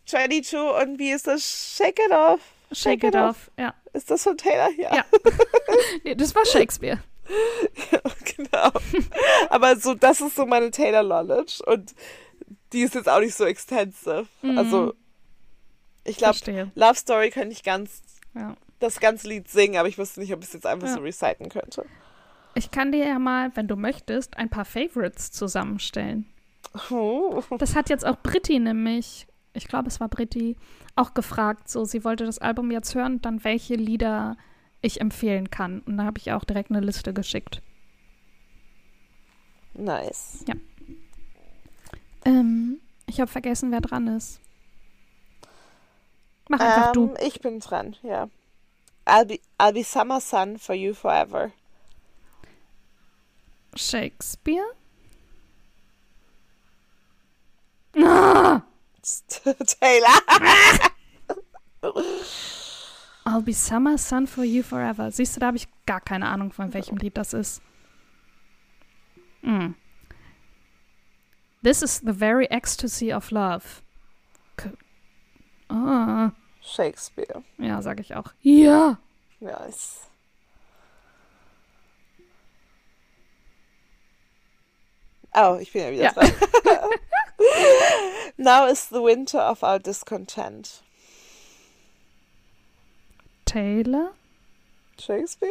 22 0.06 0.58
und 0.58 0.98
wie 0.98 1.10
ist 1.10 1.26
das? 1.26 1.42
Shake 1.76 1.98
It 1.98 2.12
Off. 2.12 2.40
Shake 2.72 3.02
it 3.02 3.16
off. 3.16 3.50
Ja. 3.58 3.74
Ist 3.92 4.10
das 4.10 4.22
von 4.22 4.36
Taylor? 4.36 4.70
Ja. 4.76 4.94
Ja. 4.96 5.04
Nee, 6.04 6.14
das 6.14 6.34
war 6.34 6.44
Shakespeare. 6.46 7.02
genau. 8.36 8.70
Aber 9.48 9.76
so, 9.76 9.94
das 9.94 10.20
ist 10.20 10.36
so 10.36 10.46
meine 10.46 10.70
Taylor 10.70 11.04
Knowledge. 11.04 11.60
Und 11.66 11.94
die 12.72 12.82
ist 12.82 12.94
jetzt 12.94 13.08
auch 13.08 13.20
nicht 13.20 13.34
so 13.34 13.44
extensive. 13.44 14.26
Mhm. 14.42 14.58
Also, 14.58 14.94
ich 16.04 16.16
glaube. 16.16 16.70
Love 16.74 16.94
Story 16.94 17.30
könnte 17.30 17.52
ich 17.52 17.62
ganz, 17.62 18.02
Ja. 18.34 18.54
das 18.78 19.00
ganze 19.00 19.28
Lied 19.28 19.48
singen, 19.48 19.76
aber 19.76 19.88
ich 19.88 19.98
wüsste 19.98 20.20
nicht, 20.20 20.32
ob 20.32 20.40
ich 20.40 20.46
es 20.48 20.52
jetzt 20.54 20.66
einfach 20.66 20.88
Ja. 20.88 20.94
so 20.94 21.00
reciten 21.00 21.48
könnte. 21.48 21.84
Ich 22.54 22.70
kann 22.70 22.90
dir 22.92 23.06
ja 23.06 23.18
mal, 23.18 23.52
wenn 23.54 23.68
du 23.68 23.76
möchtest, 23.76 24.36
ein 24.36 24.50
paar 24.50 24.64
Favorites 24.64 25.30
zusammenstellen. 25.30 26.26
Oh. 26.90 27.42
Das 27.58 27.74
hat 27.76 27.90
jetzt 27.90 28.04
auch 28.04 28.16
Britti 28.22 28.58
nämlich, 28.58 29.26
ich 29.54 29.66
glaube, 29.68 29.88
es 29.88 30.00
war 30.00 30.08
Britti, 30.08 30.56
auch 30.96 31.14
gefragt. 31.14 31.68
So, 31.68 31.84
sie 31.84 32.04
wollte 32.04 32.24
das 32.24 32.38
Album 32.38 32.70
jetzt 32.70 32.94
hören 32.94 33.14
und 33.14 33.24
dann 33.24 33.44
welche 33.44 33.74
Lieder 33.74 34.36
ich 34.82 35.00
empfehlen 35.00 35.50
kann. 35.50 35.80
Und 35.80 35.96
da 35.98 36.04
habe 36.04 36.18
ich 36.18 36.32
auch 36.32 36.44
direkt 36.44 36.70
eine 36.70 36.80
Liste 36.80 37.12
geschickt. 37.12 37.62
Nice. 39.74 40.44
Ähm, 42.24 42.80
ich 43.06 43.20
habe 43.20 43.30
vergessen, 43.30 43.70
wer 43.70 43.80
dran 43.80 44.08
ist. 44.08 44.40
Mach 46.48 46.60
einfach 46.60 46.88
Ähm, 46.88 46.92
du. 46.92 47.14
Ich 47.24 47.40
bin 47.40 47.60
dran, 47.60 47.96
ja. 48.02 48.28
I'll 49.06 49.24
be, 49.24 49.40
I'll 49.58 49.72
be 49.72 49.84
Summer 49.84 50.20
Sun 50.20 50.58
for 50.58 50.74
you 50.74 50.94
forever. 50.94 51.52
Shakespeare? 53.74 54.64
Taylor. 59.80 60.20
I'll 63.26 63.42
be 63.42 63.52
summer 63.52 63.98
sun 63.98 64.26
for 64.26 64.44
you 64.44 64.62
forever. 64.62 65.10
Siehst 65.10 65.36
du, 65.36 65.40
da 65.40 65.46
habe 65.48 65.56
ich 65.56 65.68
gar 65.86 66.00
keine 66.00 66.26
Ahnung, 66.28 66.52
von 66.52 66.72
welchem 66.72 66.96
Lied 66.96 67.16
das 67.16 67.32
ist. 67.34 67.60
Mm. 69.42 69.74
This 71.62 71.82
is 71.82 72.00
the 72.00 72.12
very 72.12 72.46
ecstasy 72.50 73.12
of 73.12 73.30
love. 73.30 73.82
K 74.56 74.70
ah, 75.68 76.32
Shakespeare. 76.62 77.42
ja, 77.58 77.82
sage 77.82 78.00
ich 78.00 78.14
auch. 78.14 78.32
Ja. 78.42 78.98
Nice. 79.40 80.06
Oh, 85.34 85.58
ich 85.60 85.72
bin 85.72 85.82
ja 85.82 85.90
wieder 85.92 86.02
Ja. 86.04 86.12
dran. 86.12 86.28
Now 88.36 88.66
is 88.66 88.88
the 88.88 89.02
winter 89.02 89.38
of 89.38 89.62
our 89.62 89.78
discontent. 89.78 90.82
Taylor? 93.50 94.12
Shakespeare? 94.98 95.50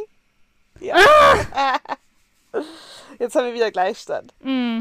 ja. 0.80 0.96
Ah! 1.52 1.78
Jetzt 3.18 3.34
haben 3.34 3.46
wir 3.46 3.54
wieder 3.54 3.70
Gleichstand. 3.70 4.32
Mm. 4.42 4.80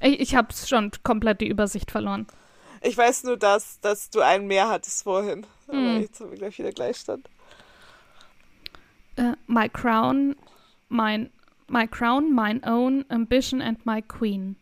Ich, 0.00 0.20
ich 0.20 0.34
habe 0.34 0.52
schon 0.52 0.90
komplett 1.02 1.40
die 1.40 1.48
Übersicht 1.48 1.90
verloren. 1.90 2.26
Ich 2.82 2.96
weiß 2.96 3.24
nur, 3.24 3.36
dass, 3.36 3.80
dass 3.80 4.10
du 4.10 4.20
einen 4.20 4.46
mehr 4.46 4.68
hattest 4.68 5.04
vorhin. 5.04 5.46
Aber 5.68 5.76
Hm. 5.76 6.00
jetzt 6.00 6.20
haben 6.20 6.30
wir 6.30 6.38
gleich 6.38 6.58
wieder 6.58 6.72
Gleichstand. 6.72 7.28
Äh, 9.16 9.32
my 9.46 9.68
crown, 9.68 10.36
mein, 10.88 11.30
my 11.68 11.86
crown, 11.86 12.34
mine 12.34 12.60
own, 12.64 13.04
ambition 13.08 13.62
and 13.62 13.84
my 13.86 14.02
queen. 14.02 14.56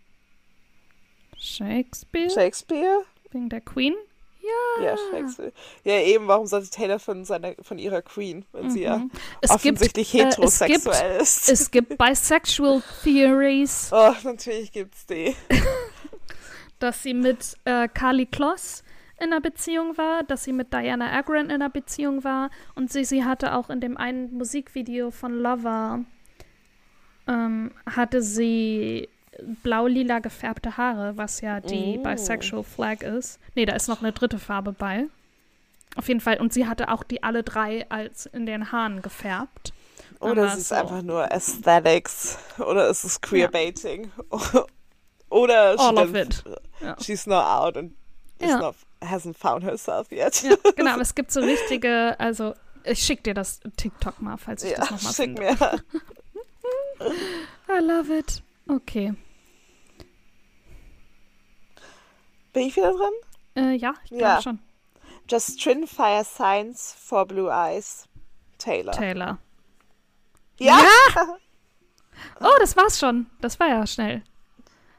Shakespeare? 1.37 2.31
Shakespeare? 2.31 3.05
Wegen 3.31 3.49
der 3.49 3.61
Queen? 3.61 3.95
Ja, 4.83 4.97
Shakespeare. 5.11 5.53
Ja, 5.85 5.95
eben, 6.01 6.27
warum 6.27 6.47
sollte 6.47 6.71
Taylor 6.71 6.99
von, 6.99 7.25
seiner, 7.25 7.55
von 7.63 7.79
ihrer 7.79 8.03
Queen, 8.03 8.45
wenn 8.53 8.71
sie 8.71 8.83
ja 8.83 8.99
Mhm. 8.99 9.11
Es 9.41 9.51
offensichtlich 9.51 10.13
gibt, 10.13 10.25
äh, 10.25 10.27
heterosexuell 10.27 11.21
ist? 11.21 11.49
Es 11.49 11.71
gibt 11.71 11.97
Bisexual 11.99 12.83
Theories, 13.03 13.91
oh, 13.93 14.13
natürlich 14.25 14.73
gibt's 14.73 15.07
die. 15.07 15.35
dass 16.79 17.03
sie 17.03 17.15
mit 17.15 17.57
äh, 17.65 17.89
Carly 17.89 18.27
Kloss 18.27 18.83
in 19.19 19.33
einer 19.33 19.41
Beziehung 19.41 19.97
war, 19.97 20.23
dass 20.25 20.45
sie 20.45 20.53
mit 20.53 20.73
Diana 20.73 21.13
Agron 21.13 21.47
in 21.47 21.53
einer 21.53 21.71
Beziehung 21.71 22.25
war 22.25 22.51
und 22.75 22.93
sie, 22.93 23.05
sie 23.05 23.25
hatte 23.25 23.55
auch 23.55 23.71
in 23.71 23.81
dem 23.81 23.97
einen 23.97 24.37
Musikvideo 24.37 25.11
von 25.11 25.39
Lover, 25.39 26.05
ähm, 27.27 27.73
hatte 27.87 28.23
sie 28.23 29.09
blau-lila 29.63 30.19
gefärbte 30.21 30.77
Haare, 30.77 31.17
was 31.17 31.41
ja 31.41 31.61
die 31.61 31.99
Oh. 31.99 32.03
Bisexual 32.03 32.65
Flag 32.65 33.03
ist. 33.03 33.39
Nee, 33.55 33.67
da 33.67 33.75
ist 33.75 33.89
noch 33.89 34.01
eine 34.01 34.13
dritte 34.13 34.39
Farbe 34.39 34.73
bei. 34.73 35.07
Auf 35.97 36.09
jeden 36.09 36.21
Fall. 36.21 36.41
Und 36.41 36.53
sie 36.53 36.67
hatte 36.67 36.89
auch 36.91 37.05
die 37.05 37.23
alle 37.23 37.43
drei 37.43 37.89
als 37.91 38.27
in 38.27 38.47
den 38.47 38.73
Haaren 38.73 39.01
gefärbt. 39.03 39.73
Oder 40.21 40.43
Aber 40.45 40.53
es 40.53 40.59
ist 40.59 40.69
so. 40.69 40.75
einfach 40.75 41.03
nur 41.03 41.31
Aesthetics. 41.31 42.39
Oder 42.59 42.89
es 42.91 43.05
ist 43.05 43.21
Ja. 43.23 43.29
Queerbaiting. 43.29 44.11
Oder 45.31 45.79
All 45.79 45.99
of 45.99 46.15
it. 46.15 46.43
Ja. 46.81 46.97
she's 47.01 47.27
not 47.27 47.45
out 47.45 47.77
and 47.77 47.93
Ja. 48.41 48.59
not, 48.59 48.75
hasn't 49.03 49.37
found 49.37 49.65
herself 49.65 50.11
yet. 50.11 50.43
Ja, 50.43 50.57
genau, 50.77 50.93
aber 50.93 51.03
es 51.03 51.15
gibt 51.15 51.31
so 51.33 51.41
richtige, 51.41 52.15
also 52.19 52.55
ich 52.85 53.01
schick 53.01 53.23
dir 53.25 53.35
das 53.35 53.61
TikTok 53.77 54.21
mal, 54.21 54.37
falls 54.37 54.63
ich 54.65 54.73
Ja, 54.73 54.79
das 54.79 54.91
nochmal 54.91 55.13
schick 55.15 55.39
finde. 55.39 55.43
mir. 55.43 55.85
I 57.69 57.81
love 57.81 58.11
it. 58.17 58.43
Okay. 58.69 59.15
Bin 62.55 62.69
ich 62.69 62.77
wieder 62.77 62.93
dran? 62.93 63.13
Äh, 63.57 63.75
ja, 63.77 63.95
ich 64.05 64.11
glaube 64.11 64.23
Ja. 64.23 64.41
schon. 64.41 64.61
Just 65.29 65.63
Trin 65.63 65.87
Fire 65.87 66.25
Signs 66.25 66.97
for 66.99 67.27
Blue 67.27 67.51
Eyes. 67.51 68.09
Taylor. 68.59 68.93
Taylor. 68.93 69.39
ja? 70.59 70.81
Oh, 72.41 72.55
das 72.61 72.77
war's 72.77 72.99
schon. 72.99 73.27
Das 73.41 73.59
war 73.59 73.69
ja 73.69 73.85
schnell. 73.87 74.23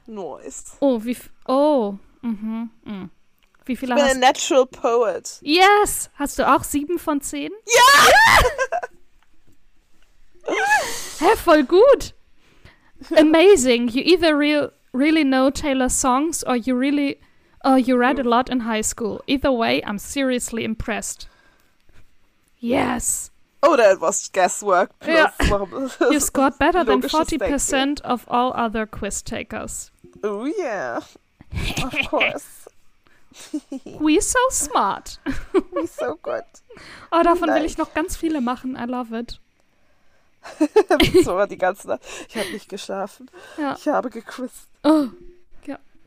Nice. 0.05 0.75
Oh, 0.81 1.01
wie. 1.03 1.17
Oh. 1.47 1.95
Mhm. 2.21 2.69
mhm. 2.83 3.09
Wie 3.65 3.73
Ich 3.73 3.79
viele 3.79 3.95
bin 3.95 4.03
hast 4.03 4.11
ein 4.15 4.19
Natural 4.19 4.65
Poet. 4.67 5.39
Yes! 5.41 6.11
Hast 6.15 6.37
du 6.37 6.47
auch 6.47 6.63
sieben 6.63 6.99
von 6.99 7.21
zehn? 7.21 7.51
Ja! 7.65 8.43
Hä, 11.19 11.35
voll 11.37 11.63
gut! 11.63 12.13
Amazing. 13.17 13.87
You 13.87 14.01
either 14.03 14.37
real, 14.37 14.71
really 14.93 15.23
know 15.23 15.49
Taylor's 15.49 15.99
songs 15.99 16.43
or 16.43 16.55
you 16.55 16.75
really 16.77 17.17
or 17.65 17.77
you 17.79 17.97
read 17.97 18.19
a 18.19 18.23
lot 18.23 18.49
in 18.49 18.61
high 18.61 18.81
school. 18.83 19.21
Either 19.27 19.51
way, 19.51 19.81
I'm 19.83 19.97
seriously 19.97 20.63
impressed. 20.63 21.27
Yes. 22.59 23.31
Oder 23.61 23.91
etwas 23.91 24.31
Guesswork 24.31 24.91
plus. 24.99 25.33
Ja. 25.49 26.09
You 26.11 26.19
scored 26.19 26.57
better 26.59 26.83
than 26.83 27.01
Logisches 27.01 27.39
40% 27.39 28.01
of 28.01 28.25
all 28.29 28.53
other 28.55 28.85
quiz 28.85 29.21
takers. 29.23 29.91
Oh 30.23 30.45
yeah. 30.45 31.01
Of 31.83 31.93
course. 32.09 32.67
We 33.99 34.21
so 34.21 34.39
smart. 34.49 35.17
He's 35.73 35.91
so 35.91 36.15
good. 36.21 36.43
Oh, 37.11 37.21
davon 37.23 37.49
will 37.49 37.61
Nice. 37.63 37.71
ich 37.71 37.77
noch 37.77 37.93
ganz 37.93 38.15
viele 38.15 38.39
machen. 38.39 38.77
I 38.77 38.85
love 38.85 39.11
it. 39.11 39.39
so 41.25 41.35
war 41.35 41.47
die 41.47 41.57
ganze 41.57 41.87
Nacht. 41.87 42.01
Ich 42.29 42.37
habe 42.37 42.49
nicht 42.51 42.69
geschlafen. 42.69 43.29
Ja. 43.57 43.75
Ich 43.77 43.87
habe 43.87 44.09
gequizt. 44.09 44.67
Oh. 44.83 45.07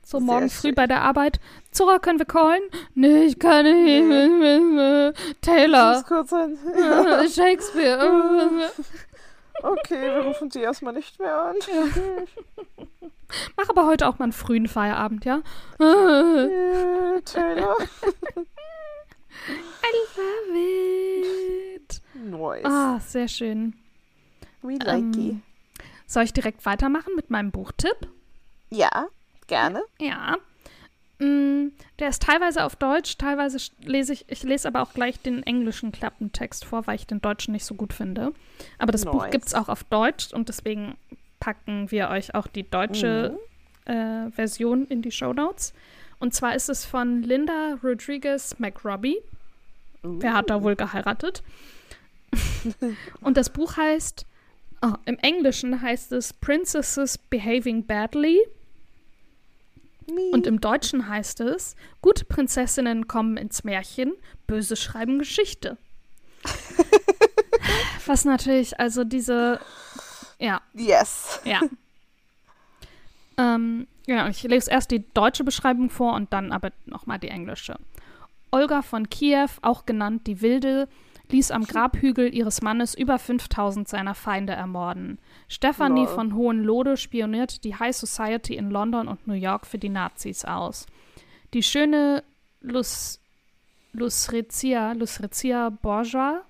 Ja. 0.08 0.10
So 0.10 0.20
morgen 0.20 0.48
früh 0.48 0.72
bei 0.72 0.86
der 0.86 1.02
Arbeit. 1.02 1.38
Zora, 1.70 1.98
können 1.98 2.18
wir 2.18 2.24
callen? 2.24 2.62
Nee, 2.94 3.24
ich 3.24 3.38
kann 3.38 3.64
nicht. 3.64 5.20
Ich 5.28 5.40
Taylor. 5.42 5.94
muss 5.96 6.06
kurz 6.06 6.32
ein. 6.32 6.56
Shakespeare. 7.30 8.70
Okay, 9.60 10.00
wir 10.00 10.20
rufen 10.20 10.50
die 10.50 10.60
erstmal 10.60 10.92
nicht 10.92 11.18
mehr 11.18 11.36
an. 11.36 11.56
Mach 13.56 13.68
aber 13.68 13.86
heute 13.86 14.06
auch 14.06 14.20
mal 14.20 14.26
einen 14.26 14.32
frühen 14.32 14.68
Feierabend, 14.68 15.24
ja? 15.24 15.42
Äh, 15.80 17.20
Taylor. 17.22 17.76
I 19.82 19.90
love 20.16 20.58
it. 21.74 22.00
Nice. 22.14 22.64
Ah, 22.64 23.00
sehr 23.00 23.26
schön. 23.26 23.74
We 24.62 24.74
like 24.74 25.02
Ähm. 25.16 25.42
Soll 26.06 26.22
ich 26.22 26.32
direkt 26.32 26.64
weitermachen 26.64 27.16
mit 27.16 27.28
meinem 27.28 27.50
Buchtipp? 27.50 28.06
Ja, 28.70 29.08
gerne. 29.48 29.82
Ja. 30.00 30.36
Mm, 31.18 31.72
Der 31.98 32.08
ist 32.08 32.22
teilweise 32.22 32.62
auf 32.64 32.76
Deutsch, 32.76 33.18
teilweise 33.18 33.58
lese 33.82 34.12
ich, 34.12 34.24
ich 34.28 34.44
lese 34.44 34.68
aber 34.68 34.82
auch 34.82 34.94
gleich 34.94 35.18
den 35.20 35.42
englischen 35.42 35.90
Klappentext 35.90 36.64
vor, 36.64 36.86
weil 36.86 36.94
ich 36.94 37.06
den 37.08 37.20
deutschen 37.20 37.52
nicht 37.52 37.64
so 37.64 37.74
gut 37.74 37.92
finde. 37.92 38.32
Aber 38.78 38.92
das 38.92 39.04
Buch 39.04 39.22
Nice. 39.22 39.32
gibt 39.32 39.46
es 39.46 39.54
auch 39.54 39.68
auf 39.68 39.82
Deutsch 39.84 40.32
und 40.32 40.48
deswegen 40.48 40.96
packen 41.40 41.90
wir 41.90 42.08
euch 42.10 42.34
auch 42.36 42.46
die 42.46 42.68
deutsche 42.68 43.36
äh, 43.86 44.30
Version 44.30 44.86
in 44.86 45.02
die 45.02 45.10
Show 45.10 45.32
Notes. 45.32 45.72
Und 46.20 46.34
zwar 46.34 46.54
ist 46.54 46.68
es 46.68 46.84
von 46.84 47.22
Linda 47.22 47.78
Rodriguez 47.82 48.56
McRobbie. 48.58 49.18
Wer 50.02 50.34
hat 50.34 50.50
da 50.50 50.62
wohl 50.62 50.76
geheiratet? 50.76 51.42
und 53.20 53.36
das 53.36 53.50
Buch 53.50 53.76
heißt, 53.76 54.26
oh, 54.82 54.92
im 55.04 55.18
Englischen 55.18 55.80
heißt 55.80 56.12
es 56.12 56.32
Princesses 56.32 57.18
Behaving 57.18 57.84
Badly. 57.86 58.40
Und 60.32 60.46
im 60.46 60.60
Deutschen 60.60 61.08
heißt 61.08 61.40
es, 61.40 61.76
gute 62.00 62.24
Prinzessinnen 62.24 63.08
kommen 63.08 63.36
ins 63.36 63.64
Märchen, 63.64 64.14
böse 64.46 64.76
schreiben 64.76 65.18
Geschichte. 65.18 65.76
Was 68.06 68.24
natürlich, 68.24 68.78
also 68.80 69.04
diese, 69.04 69.60
ja, 70.38 70.62
yes. 70.74 71.40
ja. 71.44 71.60
ähm, 73.36 73.86
ja, 74.06 74.28
ich 74.28 74.42
lese 74.44 74.70
erst 74.70 74.90
die 74.90 75.04
deutsche 75.12 75.44
Beschreibung 75.44 75.90
vor 75.90 76.14
und 76.14 76.32
dann 76.32 76.52
aber 76.52 76.72
nochmal 76.86 77.18
die 77.18 77.28
englische. 77.28 77.76
Olga 78.50 78.80
von 78.80 79.10
Kiew, 79.10 79.50
auch 79.60 79.84
genannt 79.84 80.26
die 80.26 80.40
Wilde, 80.40 80.88
ließ 81.30 81.50
am 81.50 81.64
Grabhügel 81.64 82.34
ihres 82.34 82.62
Mannes 82.62 82.94
über 82.94 83.18
5000 83.18 83.86
seiner 83.86 84.14
Feinde 84.14 84.54
ermorden. 84.54 85.18
Stephanie 85.48 86.04
Lol. 86.04 86.14
von 86.14 86.34
Hohenlohe 86.34 86.96
spionierte 86.96 87.60
die 87.60 87.74
High 87.74 87.96
Society 87.96 88.54
in 88.54 88.70
London 88.70 89.08
und 89.08 89.26
New 89.26 89.34
York 89.34 89.66
für 89.66 89.78
die 89.78 89.88
Nazis 89.88 90.44
aus. 90.44 90.86
Die 91.54 91.62
schöne 91.62 92.22
Lus 92.60 93.20
Lucrezia, 93.92 94.92
Lucrezia 94.92 95.70
Borgia, 95.70 96.42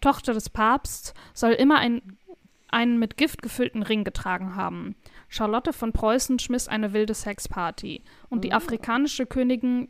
Tochter 0.00 0.32
des 0.32 0.48
Papsts, 0.48 1.14
soll 1.34 1.52
immer 1.52 1.78
ein, 1.78 2.16
einen 2.68 2.98
mit 2.98 3.16
Gift 3.16 3.42
gefüllten 3.42 3.82
Ring 3.82 4.04
getragen 4.04 4.54
haben. 4.54 4.94
Charlotte 5.28 5.72
von 5.72 5.92
Preußen 5.92 6.38
schmiss 6.38 6.68
eine 6.68 6.92
wilde 6.92 7.14
Sexparty 7.14 8.02
und 8.28 8.44
die 8.44 8.52
afrikanische 8.52 9.26
Königin 9.26 9.88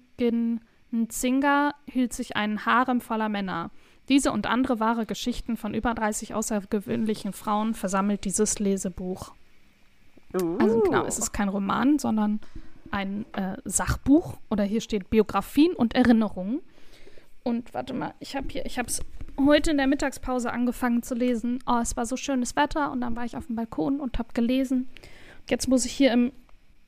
Nzinga 1.02 1.74
hielt 1.86 2.12
sich 2.12 2.36
einen 2.36 2.66
Harem 2.66 3.00
voller 3.00 3.28
Männer. 3.28 3.70
Diese 4.08 4.30
und 4.32 4.46
andere 4.46 4.78
wahre 4.80 5.06
Geschichten 5.06 5.56
von 5.56 5.74
über 5.74 5.94
30 5.94 6.34
außergewöhnlichen 6.34 7.32
Frauen 7.32 7.74
versammelt 7.74 8.24
dieses 8.24 8.58
Lesebuch. 8.58 9.32
Also 10.32 10.80
genau, 10.80 11.04
es 11.04 11.18
ist 11.18 11.32
kein 11.32 11.48
Roman, 11.48 11.98
sondern 11.98 12.40
ein 12.90 13.26
äh, 13.32 13.56
Sachbuch 13.64 14.38
oder 14.50 14.64
hier 14.64 14.80
steht 14.80 15.10
Biografien 15.10 15.74
und 15.74 15.94
Erinnerungen. 15.94 16.60
Und 17.42 17.74
warte 17.74 17.94
mal, 17.94 18.14
ich 18.20 18.36
habe 18.36 18.48
hier, 18.50 18.66
ich 18.66 18.78
habe 18.78 18.88
es 18.88 19.00
heute 19.44 19.70
in 19.70 19.76
der 19.76 19.86
Mittagspause 19.86 20.52
angefangen 20.52 21.02
zu 21.02 21.14
lesen. 21.14 21.58
Oh, 21.66 21.78
es 21.80 21.96
war 21.96 22.06
so 22.06 22.16
schönes 22.16 22.56
Wetter 22.56 22.90
und 22.90 23.00
dann 23.00 23.16
war 23.16 23.24
ich 23.24 23.36
auf 23.36 23.46
dem 23.46 23.56
Balkon 23.56 24.00
und 24.00 24.18
habe 24.18 24.28
gelesen. 24.34 24.88
Jetzt 25.48 25.68
muss 25.68 25.84
ich 25.84 25.92
hier 25.92 26.12
im, 26.12 26.32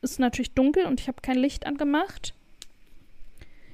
ist 0.02 0.18
natürlich 0.18 0.54
dunkel 0.54 0.86
und 0.86 1.00
ich 1.00 1.08
habe 1.08 1.20
kein 1.22 1.38
Licht 1.38 1.66
angemacht. 1.66 2.34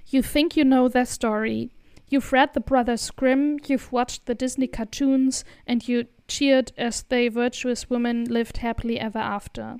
You 0.07 0.23
think 0.23 0.57
you 0.57 0.65
know 0.65 0.89
their 0.89 1.07
story. 1.07 1.71
You've 2.09 2.33
read 2.33 2.55
the 2.55 2.61
Brothers 2.61 3.11
Grimm, 3.11 3.59
you've 3.67 3.91
watched 3.91 4.27
the 4.27 4.35
Disney 4.35 4.67
cartoons, 4.67 5.45
and 5.67 5.87
you 5.89 6.07
cheered 6.29 6.73
as 6.77 7.03
they 7.05 7.29
virtuous 7.29 7.89
women 7.91 8.25
lived 8.25 8.59
happily 8.59 9.01
ever 9.01 9.19
after. 9.19 9.79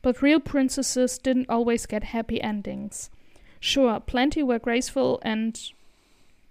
But 0.00 0.22
real 0.22 0.40
princesses 0.40 1.18
didn't 1.18 1.48
always 1.50 1.86
get 1.86 2.04
happy 2.04 2.40
endings. 2.40 3.10
Sure, 3.60 4.00
plenty 4.00 4.42
were 4.42 4.58
graceful 4.58 5.18
and 5.22 5.58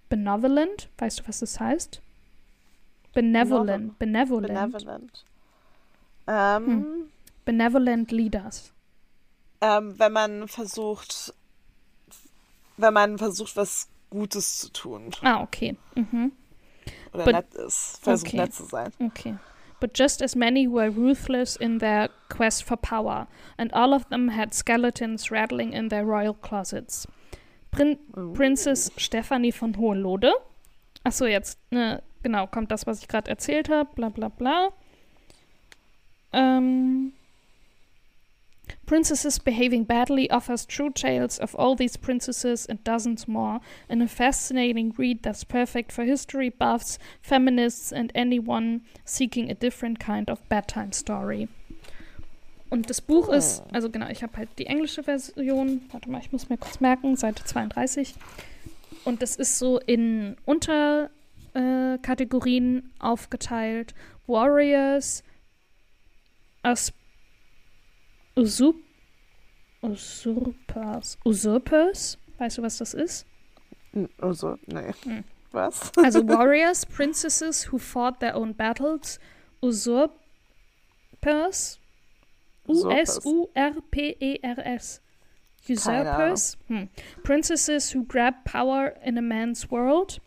benevolent. 0.10 0.88
Weißt 0.98 1.20
du, 1.22 1.28
was 1.28 1.40
das 1.40 1.60
heißt? 1.60 2.00
Benevolent. 3.14 3.98
Benevolent. 4.00 4.48
Benevolent. 4.54 5.24
Ähm, 6.28 6.66
Hm. 6.66 7.10
Benevolent 7.46 8.12
leaders. 8.12 8.72
ähm, 9.62 9.98
wenn 9.98 10.12
man 10.14 10.48
versucht, 10.48 11.34
wenn 12.78 12.94
man 12.94 13.18
versucht, 13.18 13.56
was 13.56 13.88
Gutes 14.10 14.60
zu 14.60 14.72
tun 14.72 15.10
Ah, 15.24 15.42
okay. 15.42 15.76
Mhm. 15.96 16.32
oder 17.14 17.24
But- 17.26 17.34
nett 17.34 17.54
ist, 17.56 18.00
versucht 18.04 18.28
okay. 18.30 18.38
nett 18.38 18.54
zu 18.54 18.64
sein. 18.66 18.92
Okay. 19.00 19.36
But 19.80 19.98
just 19.98 20.22
as 20.22 20.36
many 20.36 20.66
were 20.68 20.90
ruthless 20.90 21.56
in 21.58 21.80
their 21.80 22.10
quest 22.30 22.64
for 22.64 22.78
power, 22.78 23.28
and 23.58 23.74
all 23.74 23.94
of 23.94 24.06
them 24.10 24.30
had 24.30 24.54
skeletons 24.54 25.30
rattling 25.32 25.74
in 25.74 25.90
their 25.90 26.04
royal 26.06 26.34
closets. 26.34 27.06
Prin 27.72 27.98
Princess 28.34 28.92
Stephanie 28.98 29.52
von 29.52 29.76
Hohenlode. 29.78 30.32
Achso, 31.04 31.26
jetzt, 31.26 31.60
ne, 31.72 32.02
genau, 32.22 32.48
kommt 32.48 32.72
das, 32.72 32.88
was 32.88 33.02
ich 33.02 33.08
gerade 33.10 33.30
erzählt 33.30 33.68
habe, 33.68 33.90
bla 33.96 34.08
bla 34.10 34.30
bla. 34.30 34.70
Ähm, 36.32 37.14
Princesses 38.86 39.40
Behaving 39.40 39.86
Badly 39.86 40.30
offers 40.30 40.66
true 40.66 40.90
tales 40.90 41.40
of 41.40 41.56
all 41.56 41.74
these 41.76 41.96
princesses 41.96 42.66
and 42.66 42.84
dozens 42.84 43.26
more 43.28 43.62
in 43.90 44.02
a 44.02 44.08
fascinating 44.08 44.94
read 44.98 45.24
that's 45.24 45.46
perfect 45.46 45.92
for 45.92 46.04
history 46.04 46.50
buffs, 46.50 47.00
feminists, 47.22 47.94
and 47.94 48.12
anyone 48.14 48.82
seeking 49.06 49.50
a 49.50 49.54
different 49.54 50.00
kind 50.00 50.30
of 50.30 50.48
bedtime 50.50 50.92
story. 50.92 51.48
Und 52.70 52.90
das 52.90 53.02
Buch 53.02 53.30
oh. 53.30 53.34
ist, 53.34 53.64
also 53.72 53.90
genau, 53.90 54.10
ich 54.10 54.24
habe 54.24 54.36
halt 54.36 54.50
die 54.58 54.66
englische 54.66 55.04
Version, 55.04 55.84
warte 55.92 56.10
mal, 56.10 56.20
ich 56.20 56.32
muss 56.32 56.50
mir 56.50 56.58
kurz 56.58 56.80
merken, 56.80 57.16
Seite 57.16 57.44
32. 57.46 58.16
Und 59.06 59.22
das 59.22 59.36
ist 59.36 59.60
so 59.60 59.78
in 59.80 60.38
Unterkategorien 60.46 62.80
äh, 62.80 62.84
aufgeteilt. 63.00 63.94
Warriors, 64.28 65.24
As 66.64 66.94
Usurp 68.36 68.76
Usurpers. 69.84 71.18
Usurpers? 71.26 72.18
Weißt 72.38 72.58
du, 72.58 72.62
was 72.64 72.78
das 72.78 72.94
ist? 72.94 73.26
Usurp, 74.22 74.60
nee. 74.68 74.94
Hm. 75.04 75.26
Was? 75.52 75.92
Also 75.98 76.26
Warriors, 76.28 76.86
Princesses 76.86 77.72
who 77.72 77.78
fought 77.78 78.20
their 78.22 78.36
own 78.36 78.54
battles. 78.54 79.20
Usurpers. 79.62 80.14
U-S-U-R-P-E-R-S. 82.68 83.52
Usurpers. 85.68 86.58
Hm. 86.68 86.90
Princesses 87.24 87.92
who 87.92 88.06
grab 88.06 88.46
power 88.46 88.96
in 89.04 89.18
a 89.18 89.22
man's 89.22 89.70
world. 89.70 90.20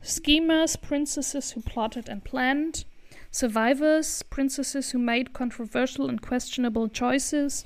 Schemers, 0.00 0.76
princesses 0.76 1.52
who 1.52 1.60
plotted 1.60 2.08
and 2.08 2.24
planned. 2.24 2.86
Survivors, 3.32 4.22
princesses 4.24 4.92
who 4.92 4.98
made 4.98 5.32
controversial 5.32 6.08
and 6.08 6.20
questionable 6.20 6.88
choices. 6.88 7.64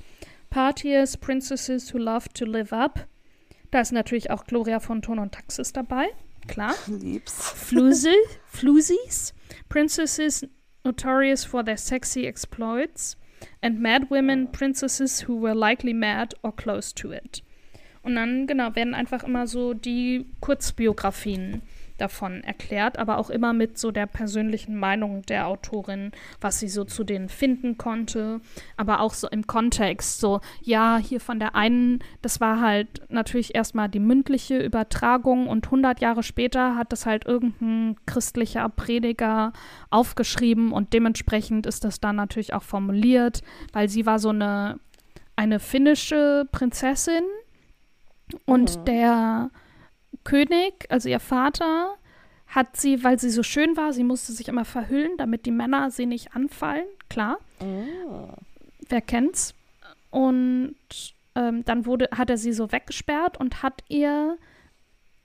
Partiers, 0.49 1.19
princesses 1.19 1.89
who 1.89 1.99
loved 1.99 2.33
to 2.35 2.45
live 2.45 2.71
up. 2.71 3.01
Da 3.71 3.81
ist 3.81 3.91
natürlich 3.91 4.31
auch 4.31 4.45
Gloria 4.45 4.79
von 4.79 5.01
Ton 5.01 5.19
und 5.19 5.33
Taxis 5.33 5.73
dabei. 5.73 6.07
Klar. 6.47 6.73
Lieb's. 6.87 7.51
Fluse, 7.51 8.15
Flusies, 8.45 9.33
princesses 9.67 10.45
notorious 10.85 11.43
for 11.43 11.63
their 11.63 11.77
sexy 11.77 12.25
exploits. 12.25 13.17
And 13.61 13.81
mad 13.81 14.09
women, 14.09 14.47
princesses 14.51 15.27
who 15.27 15.35
were 15.35 15.53
likely 15.53 15.93
mad 15.93 16.33
or 16.43 16.53
close 16.55 16.93
to 16.95 17.11
it. 17.11 17.43
Und 18.03 18.15
dann, 18.15 18.47
genau, 18.47 18.73
werden 18.75 18.95
einfach 18.95 19.23
immer 19.23 19.47
so 19.47 19.73
die 19.73 20.25
Kurzbiografien 20.39 21.61
davon 21.97 22.43
erklärt, 22.43 22.97
aber 22.97 23.17
auch 23.17 23.29
immer 23.29 23.53
mit 23.53 23.77
so 23.77 23.91
der 23.91 24.05
persönlichen 24.05 24.77
Meinung 24.77 25.23
der 25.23 25.47
Autorin, 25.47 26.11
was 26.39 26.59
sie 26.59 26.69
so 26.69 26.83
zu 26.83 27.03
denen 27.03 27.29
finden 27.29 27.77
konnte, 27.77 28.41
aber 28.77 29.01
auch 29.01 29.13
so 29.13 29.27
im 29.27 29.47
Kontext, 29.47 30.19
so, 30.19 30.41
ja, 30.61 30.97
hier 30.97 31.19
von 31.19 31.39
der 31.39 31.55
einen, 31.55 31.99
das 32.21 32.39
war 32.39 32.61
halt 32.61 33.01
natürlich 33.09 33.55
erstmal 33.55 33.89
die 33.89 33.99
mündliche 33.99 34.59
Übertragung 34.59 35.47
und 35.47 35.65
100 35.65 35.99
Jahre 36.01 36.23
später 36.23 36.75
hat 36.75 36.91
das 36.91 37.05
halt 37.05 37.25
irgendein 37.25 37.95
christlicher 38.05 38.67
Prediger 38.69 39.53
aufgeschrieben 39.89 40.71
und 40.71 40.93
dementsprechend 40.93 41.65
ist 41.65 41.83
das 41.83 41.99
dann 41.99 42.15
natürlich 42.15 42.53
auch 42.53 42.63
formuliert, 42.63 43.41
weil 43.73 43.89
sie 43.89 44.05
war 44.05 44.19
so 44.19 44.29
eine, 44.29 44.79
eine 45.35 45.59
finnische 45.59 46.47
Prinzessin 46.51 47.23
und 48.45 48.77
mhm. 48.77 48.85
der 48.85 49.51
König, 50.27 50.85
also 50.89 51.07
ihr 51.07 51.21
Vater, 51.21 51.95
hat 52.47 52.75
sie, 52.75 53.01
weil 53.01 53.17
sie 53.17 53.29
so 53.29 53.43
schön 53.43 53.77
war, 53.77 53.93
sie 53.93 54.03
musste 54.03 54.33
sich 54.33 54.49
immer 54.49 54.65
verhüllen, 54.65 55.15
damit 55.17 55.45
die 55.45 55.51
Männer 55.51 55.89
sie 55.89 56.05
nicht 56.05 56.35
anfallen, 56.35 56.85
klar. 57.09 57.37
Oh. 57.61 58.33
Wer 58.89 58.99
kennt's? 58.99 59.53
Und 60.09 60.75
ähm, 61.35 61.63
dann 61.63 61.85
wurde, 61.85 62.09
hat 62.11 62.29
er 62.29 62.37
sie 62.37 62.51
so 62.51 62.73
weggesperrt 62.73 63.37
und 63.37 63.63
hat 63.63 63.85
ihr 63.87 64.37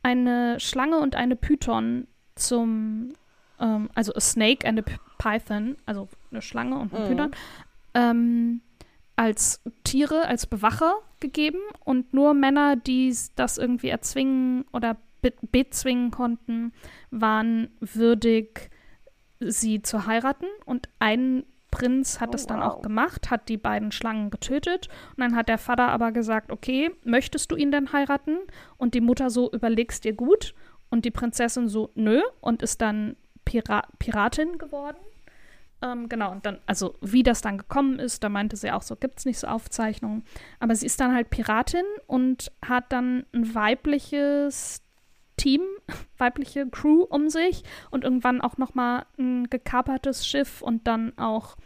eine 0.04 0.60
Schlange 0.60 0.98
und 0.98 1.16
eine 1.16 1.34
Python 1.34 2.06
zum, 2.36 3.14
ähm, 3.58 3.90
also 3.96 4.14
a 4.14 4.20
snake 4.20 4.66
and 4.68 4.78
a 4.78 4.84
python, 5.18 5.76
also 5.84 6.08
eine 6.30 6.42
Schlange 6.42 6.78
und 6.78 6.94
ein 6.94 7.02
mhm. 7.02 7.08
Python, 7.08 7.30
ähm, 7.94 8.60
als 9.22 9.62
Tiere, 9.84 10.26
als 10.26 10.48
Bewacher 10.48 10.96
gegeben 11.20 11.60
und 11.84 12.12
nur 12.12 12.34
Männer, 12.34 12.74
die 12.74 13.16
das 13.36 13.56
irgendwie 13.56 13.88
erzwingen 13.88 14.64
oder 14.72 14.96
be 15.20 15.32
bezwingen 15.42 16.10
konnten, 16.10 16.72
waren 17.12 17.68
würdig, 17.78 18.68
sie 19.38 19.80
zu 19.80 20.06
heiraten. 20.06 20.46
Und 20.64 20.88
ein 20.98 21.44
Prinz 21.70 22.20
hat 22.20 22.30
oh, 22.30 22.32
das 22.32 22.48
dann 22.48 22.58
wow. 22.58 22.66
auch 22.66 22.82
gemacht, 22.82 23.30
hat 23.30 23.48
die 23.48 23.58
beiden 23.58 23.92
Schlangen 23.92 24.30
getötet. 24.30 24.88
Und 25.10 25.20
dann 25.20 25.36
hat 25.36 25.48
der 25.48 25.58
Vater 25.58 25.90
aber 25.90 26.10
gesagt, 26.10 26.50
okay, 26.50 26.90
möchtest 27.04 27.52
du 27.52 27.54
ihn 27.54 27.70
denn 27.70 27.92
heiraten? 27.92 28.38
Und 28.76 28.94
die 28.94 29.00
Mutter 29.00 29.30
so, 29.30 29.52
überlegst 29.52 30.02
dir 30.04 30.14
gut. 30.14 30.52
Und 30.90 31.04
die 31.04 31.12
Prinzessin 31.12 31.68
so, 31.68 31.92
nö. 31.94 32.22
Und 32.40 32.60
ist 32.60 32.80
dann 32.80 33.14
Pira 33.44 33.84
Piratin 34.00 34.58
geworden. 34.58 34.98
Ähm, 35.82 36.08
genau, 36.08 36.30
und 36.30 36.46
dann, 36.46 36.58
also 36.66 36.94
wie 37.00 37.24
das 37.24 37.42
dann 37.42 37.58
gekommen 37.58 37.98
ist, 37.98 38.22
da 38.22 38.28
meinte 38.28 38.56
sie 38.56 38.70
auch 38.70 38.82
so, 38.82 38.94
gibt 38.94 39.18
es 39.18 39.24
nicht 39.24 39.38
so 39.38 39.48
Aufzeichnungen. 39.48 40.24
Aber 40.60 40.76
sie 40.76 40.86
ist 40.86 41.00
dann 41.00 41.12
halt 41.12 41.30
Piratin 41.30 41.84
und 42.06 42.52
hat 42.64 42.92
dann 42.92 43.26
ein 43.32 43.52
weibliches 43.54 44.82
Team, 45.36 45.62
weibliche 46.18 46.68
Crew 46.68 47.02
um 47.02 47.28
sich 47.28 47.64
und 47.90 48.04
irgendwann 48.04 48.40
auch 48.40 48.58
noch 48.58 48.74
mal 48.74 49.06
ein 49.18 49.50
gekapertes 49.50 50.24
Schiff 50.24 50.62
und 50.62 50.86
dann 50.86 51.18
auch 51.18 51.56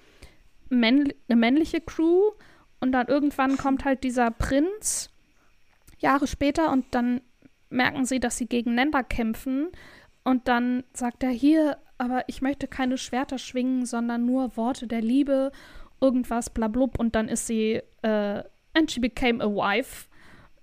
männ 0.71 1.13
eine 1.29 1.37
männliche 1.37 1.83
Crew. 1.83 2.31
Und 2.81 2.93
dann 2.93 3.09
irgendwann 3.09 3.59
kommt 3.59 3.85
halt 3.85 4.03
dieser 4.03 4.31
Prinz 4.31 5.11
Jahre 5.99 6.27
später 6.27 6.73
und 6.73 6.87
dann 6.95 7.21
merken 7.69 8.05
sie, 8.05 8.21
dass 8.21 8.37
sie 8.39 8.47
gegeneinander 8.47 9.03
kämpfen. 9.03 9.69
Und 10.25 10.49
dann 10.49 10.85
sagt 10.93 11.23
er, 11.23 11.31
hier, 11.31 11.79
aber 11.99 12.25
ich 12.27 12.43
möchte 12.43 12.69
keine 12.69 12.99
Schwerter 12.99 13.39
schwingen, 13.39 13.87
sondern 13.87 14.27
nur 14.27 14.57
Worte 14.57 14.87
der 14.87 15.01
Liebe, 15.01 15.53
irgendwas, 16.01 16.51
blablub. 16.51 16.99
Und 16.99 17.15
dann 17.15 17.29
ist 17.29 17.47
sie, 17.47 17.81
äh, 18.03 18.43
and 18.75 18.91
she 18.91 19.01
became 19.01 19.43
a 19.43 19.47
wife 19.49 20.07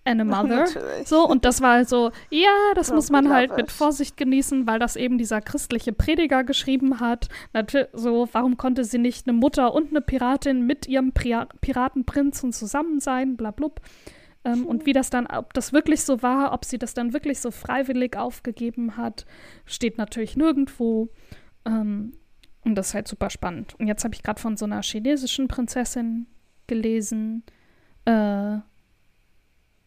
and 0.06 0.22
a 0.22 0.24
mother. 0.24 0.67
so, 1.06 1.28
und 1.28 1.46
das 1.46 1.62
war 1.62 1.86
so, 1.86 2.12
ja, 2.30 2.74
das 2.76 2.91
oh, 2.91 2.96
muss 2.96 3.10
man 3.10 3.30
halt 3.30 3.56
mit 3.56 3.72
Vorsicht 3.72 4.17
genießen, 4.17 4.67
weil 4.67 4.80
das 4.80 4.96
eben 4.96 5.17
dieser 5.17 5.41
christliche 5.41 5.93
Prediger 5.93 6.43
geschrieben 6.43 7.00
hat. 7.00 7.30
Natürlich, 7.54 7.88
so, 7.93 8.28
warum 8.32 8.58
konnte 8.58 8.84
sie 8.84 9.00
nicht 9.00 9.28
eine 9.28 9.38
Mutter 9.38 9.74
und 9.74 9.89
eine 9.89 10.02
Piratin 10.02 10.65
mit 10.65 10.88
ihrem 10.88 11.13
Pri 11.13 11.36
Piratenprinzen 11.62 12.54
zusammen 12.54 13.00
sein, 13.00 13.38
blablub. 13.38 13.82
Ähm, 14.45 14.65
und 14.65 14.86
wie 14.86 14.93
das 14.93 15.10
dann, 15.10 15.27
ob 15.27 15.53
das 15.53 15.73
wirklich 15.73 16.03
so 16.03 16.21
war, 16.21 16.53
ob 16.53 16.65
sie 16.65 16.77
das 16.77 16.93
dann 16.93 17.13
wirklich 17.13 17.39
so 17.39 17.51
freiwillig 17.51 18.17
aufgegeben 18.17 18.97
hat, 18.97 19.25
steht 19.65 19.97
natürlich 19.97 20.36
nirgendwo. 20.36 21.10
Ähm, 21.65 22.13
und 22.63 22.75
das 22.75 22.89
ist 22.89 22.93
halt 22.93 23.08
super 23.08 23.29
spannend. 23.29 23.75
Und 23.79 23.88
jetzt 23.88 24.03
habe 24.03 24.15
ich 24.15 24.23
gerade 24.23 24.41
von 24.41 24.58
so 24.58 24.65
einer 24.65 24.82
chinesischen 24.82 25.47
Prinzessin 25.47 26.27
gelesen, 26.67 27.43
äh, 28.06 28.58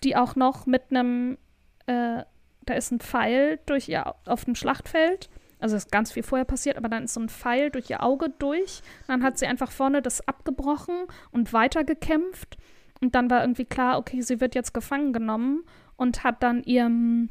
die 0.05 0.17
auch 0.17 0.37
noch 0.37 0.67
mit 0.67 0.83
einem, 0.91 1.39
äh, 1.87 2.23
da 2.65 2.75
ist 2.75 2.91
ein 2.91 3.01
Pfeil 3.01 3.59
durch 3.67 3.89
ihr 3.89 4.15
auf 4.27 4.45
dem 4.45 4.55
Schlachtfeld. 4.55 5.31
Also 5.59 5.75
ist 5.77 5.91
ganz 5.91 6.13
viel 6.13 6.23
vorher 6.23 6.45
passiert, 6.45 6.77
aber 6.77 6.89
dann 6.91 7.05
ist 7.05 7.15
so 7.15 7.21
ein 7.21 7.31
Pfeil 7.31 7.71
durch 7.71 7.89
ihr 7.89 8.03
Auge 8.03 8.29
durch. 8.39 8.83
Dann 9.07 9.23
hat 9.23 9.39
sie 9.39 9.47
einfach 9.47 9.71
vorne 9.71 10.03
das 10.03 10.27
abgebrochen 10.29 11.07
und 11.31 11.53
weitergekämpft. 11.55 12.59
Und 13.01 13.15
dann 13.15 13.31
war 13.31 13.43
irgendwie 13.43 13.65
klar, 13.65 13.99
okay, 13.99 14.21
sie 14.23 14.41
wird 14.41 14.55
jetzt 14.55 14.73
gefangen 14.73 15.13
genommen 15.13 15.65
und 15.97 16.25
hat 16.25 16.43
dann 16.43 16.63
ihrem 16.63 17.31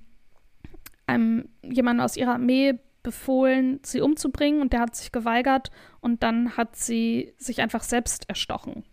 einem 1.07 1.49
jemanden 1.61 2.01
aus 2.01 2.17
ihrer 2.17 2.33
Armee 2.33 2.79
befohlen, 3.03 3.79
sie 3.83 4.01
umzubringen 4.01 4.61
und 4.61 4.73
der 4.73 4.79
hat 4.81 4.95
sich 4.95 5.11
geweigert 5.11 5.69
und 6.01 6.23
dann 6.23 6.57
hat 6.57 6.75
sie 6.75 7.33
sich 7.37 7.61
einfach 7.61 7.83
selbst 7.83 8.27
erstochen. 8.27 8.83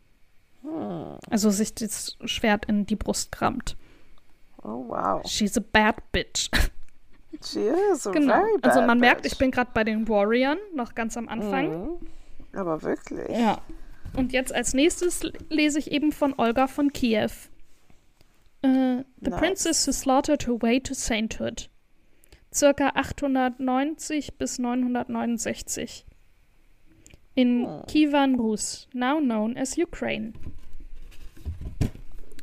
Hm. 0.61 1.19
Also 1.31 1.51
sich 1.51 1.75
das 1.75 2.19
Schwert 2.25 2.67
in 2.67 2.85
die 2.85 2.97
Brust 2.97 3.33
krammt. 3.33 3.77
Oh 4.63 4.85
wow. 4.89 5.23
She's 5.27 5.57
a 5.57 5.63
bad 5.73 5.97
bitch. 6.13 6.51
She 7.43 7.61
is 7.61 8.07
a 8.07 8.13
genau. 8.13 8.35
very 8.35 8.59
bad 8.59 8.71
Also 8.71 8.83
man 8.83 8.99
bitch. 8.99 9.09
merkt, 9.09 9.27
ich 9.27 9.39
bin 9.39 9.51
gerade 9.51 9.71
bei 9.73 9.83
den 9.83 10.07
Warriors, 10.07 10.59
noch 10.75 10.95
ganz 10.95 11.17
am 11.17 11.29
Anfang. 11.29 11.71
Mhm. 11.71 11.99
Aber 12.55 12.83
wirklich. 12.83 13.31
Ja. 13.31 13.59
Und 14.15 14.33
jetzt 14.33 14.55
als 14.55 14.75
nächstes 14.75 15.23
lese 15.49 15.79
ich 15.79 15.91
eben 15.91 16.13
von 16.13 16.35
Olga 16.39 16.67
von 16.67 16.93
Kiew. 16.93 17.31
Uh, 18.65 19.03
the 19.21 19.31
nice. 19.31 19.41
Princess 19.41 19.87
who 19.87 19.93
slaughtered 19.93 20.47
her 20.47 20.61
way 20.61 20.79
to 20.79 20.95
sainthood. 20.95 21.69
Circa 22.53 22.93
890 22.95 24.39
bis 24.39 24.59
969. 24.59 26.05
In 27.35 27.65
oh. 27.65 27.83
Kievan 27.89 28.35
Rus, 28.35 28.89
now 28.93 29.19
known 29.19 29.57
as 29.57 29.77
Ukraine. 29.79 30.35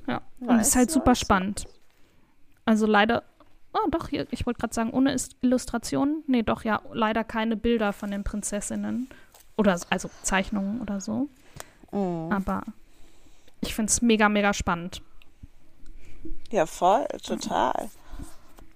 Ja, 0.07 0.21
nice, 0.39 0.49
und 0.49 0.59
ist 0.59 0.75
halt 0.75 0.91
super 0.91 1.11
nice. 1.11 1.19
spannend. 1.19 1.67
Also 2.65 2.87
leider, 2.87 3.23
oh 3.73 3.87
doch, 3.91 4.09
hier, 4.09 4.27
ich 4.31 4.45
wollte 4.47 4.59
gerade 4.59 4.73
sagen, 4.73 4.89
ohne 4.89 5.15
Illustrationen. 5.41 6.23
Nee, 6.25 6.41
doch, 6.41 6.63
ja, 6.63 6.81
leider 6.91 7.23
keine 7.23 7.55
Bilder 7.55 7.93
von 7.93 8.09
den 8.09 8.23
Prinzessinnen. 8.23 9.09
Oder 9.57 9.79
also 9.89 10.09
Zeichnungen 10.23 10.81
oder 10.81 10.99
so. 11.01 11.29
Mhm. 11.91 12.31
Aber 12.31 12.63
ich 13.61 13.75
finde 13.75 13.89
es 13.89 14.01
mega, 14.01 14.29
mega 14.29 14.53
spannend. 14.53 15.01
Ja, 16.51 16.65
voll, 16.65 17.05
total. 17.23 17.89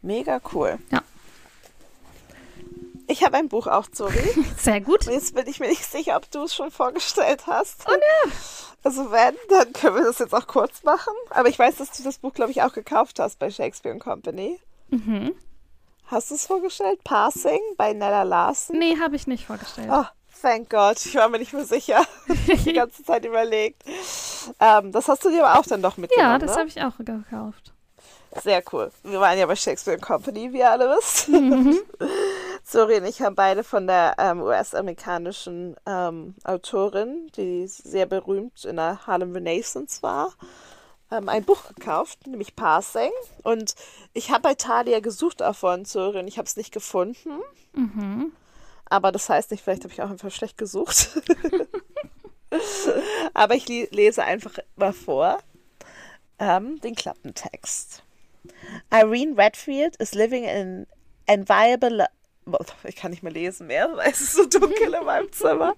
Mega 0.02 0.40
cool. 0.54 0.78
Ja. 0.92 1.02
Ich 3.08 3.24
habe 3.24 3.38
ein 3.38 3.50
Buch 3.50 3.68
auch, 3.68 3.88
Zori. 3.88 4.24
Sehr 4.58 4.82
gut. 4.82 5.06
Jetzt 5.06 5.36
bin 5.36 5.48
ich 5.48 5.60
mir 5.60 5.68
nicht 5.68 5.84
sicher, 5.84 6.16
ob 6.16 6.30
du 6.32 6.44
es 6.44 6.56
schon 6.56 6.72
vorgestellt 6.72 7.48
hast. 7.48 7.86
Oh 7.88 7.92
ja. 7.92 8.32
Also 8.84 9.12
wenn, 9.12 9.36
dann 9.50 9.72
können 9.74 9.96
wir 9.96 10.04
das 10.04 10.20
jetzt 10.20 10.34
auch 10.34 10.48
kurz 10.48 10.84
machen. 10.84 11.14
Aber 11.30 11.50
ich 11.50 11.58
weiß, 11.60 11.78
dass 11.78 11.92
du 11.92 12.04
das 12.04 12.18
Buch, 12.18 12.34
glaube 12.34 12.52
ich, 12.52 12.62
auch 12.62 12.74
gekauft 12.74 13.20
hast 13.20 13.40
bei 13.40 13.50
Shakespeare 13.50 13.98
Company. 13.98 14.60
Mhm. 14.90 15.34
Hast 16.06 16.32
du 16.32 16.36
es 16.36 16.46
vorgestellt? 16.46 17.04
Passing 17.04 17.60
bei 17.78 17.94
Nella 17.94 18.24
Larson? 18.24 18.78
Nee, 18.78 18.98
habe 19.00 19.16
ich 19.16 19.26
nicht 19.26 19.46
vorgestellt. 19.46 19.90
Oh, 19.92 20.06
thank 20.42 20.70
God. 20.70 20.98
Ich 21.06 21.16
war 21.16 21.30
mir 21.30 21.40
nicht 21.40 21.54
mehr 21.54 21.66
sicher. 21.66 22.06
Ich 22.28 22.50
habe 22.50 22.64
die 22.64 22.74
ganze 22.74 23.04
Zeit 23.04 23.26
überlegt. 23.26 23.84
Ähm, 24.60 24.92
das 24.92 25.08
hast 25.08 25.24
du 25.24 25.30
dir 25.30 25.46
aber 25.46 25.60
auch 25.60 25.66
dann 25.66 25.82
doch 25.82 25.98
mitgenommen, 25.98 26.32
ja, 26.32 26.40
das 26.40 26.52
ne? 26.52 26.58
habe 26.58 26.68
ich 26.68 26.82
auch 26.84 26.98
gekauft. 26.98 27.74
Sehr 28.42 28.64
cool. 28.72 28.92
Wir 29.04 29.20
waren 29.20 29.38
ja 29.38 29.46
bei 29.46 29.56
Shakespeare 29.56 30.00
Company, 30.00 30.52
wie 30.52 30.60
ihr 30.60 30.72
alle 30.72 30.90
wisst. 30.98 31.30
Mhm. 31.30 31.78
Sori 32.64 32.98
und 32.98 33.06
ich 33.06 33.22
haben 33.22 33.36
beide 33.36 33.64
von 33.64 33.88
der 33.88 34.16
ähm, 34.18 34.42
US-amerikanischen 34.42 35.76
ähm, 35.86 36.36
Autorin, 36.44 37.30
die 37.36 37.68
sehr 37.68 38.06
berühmt 38.06 38.66
in 38.66 38.78
der 38.78 39.06
Harlem 39.06 39.34
Renaissance 39.34 40.02
war, 40.02 40.34
ähm, 41.12 41.30
ein 41.30 41.44
Buch 41.44 41.68
gekauft, 41.76 42.26
nämlich 42.26 42.56
Passing. 42.56 43.12
Und 43.44 43.76
ich 44.14 44.32
habe 44.32 44.42
bei 44.42 44.56
Thalia 44.56 45.00
gesucht 45.00 45.44
auch 45.44 45.56
von 45.56 45.86
Sori 45.86 46.20
und 46.20 46.28
ich 46.28 46.38
habe 46.38 46.48
es 46.48 46.56
nicht 46.56 46.74
gefunden. 46.74 47.40
Mhm. 47.74 48.32
Aber 48.86 49.12
das 49.12 49.30
heißt 49.30 49.52
nicht, 49.52 49.64
vielleicht 49.64 49.84
habe 49.84 49.94
ich 49.94 50.02
auch 50.02 50.10
einfach 50.10 50.32
schlecht 50.32 50.58
gesucht. 50.58 51.10
Aber 53.34 53.56
ich 53.56 53.68
lese 53.68 54.24
einfach 54.24 54.54
mal 54.76 54.94
vor 54.94 55.40
ähm, 56.40 56.80
den 56.82 56.96
Klappentext. 56.96 58.04
Irene 58.92 59.38
Redfield 59.38 59.96
is 59.98 60.14
living 60.14 60.44
in 60.44 60.88
enviable. 61.26 62.06
Ich 62.84 62.96
kann 62.98 63.12
nicht 63.12 63.24
mehr 63.24 63.32
lesen 63.32 63.68
mehr, 63.68 63.90
weil 63.96 64.12
es 64.12 64.20
ist 64.20 64.34
so 64.34 64.46
dunkel 64.46 64.94
in 64.94 65.06
meinem 65.06 65.32
Zimmer. 65.32 65.76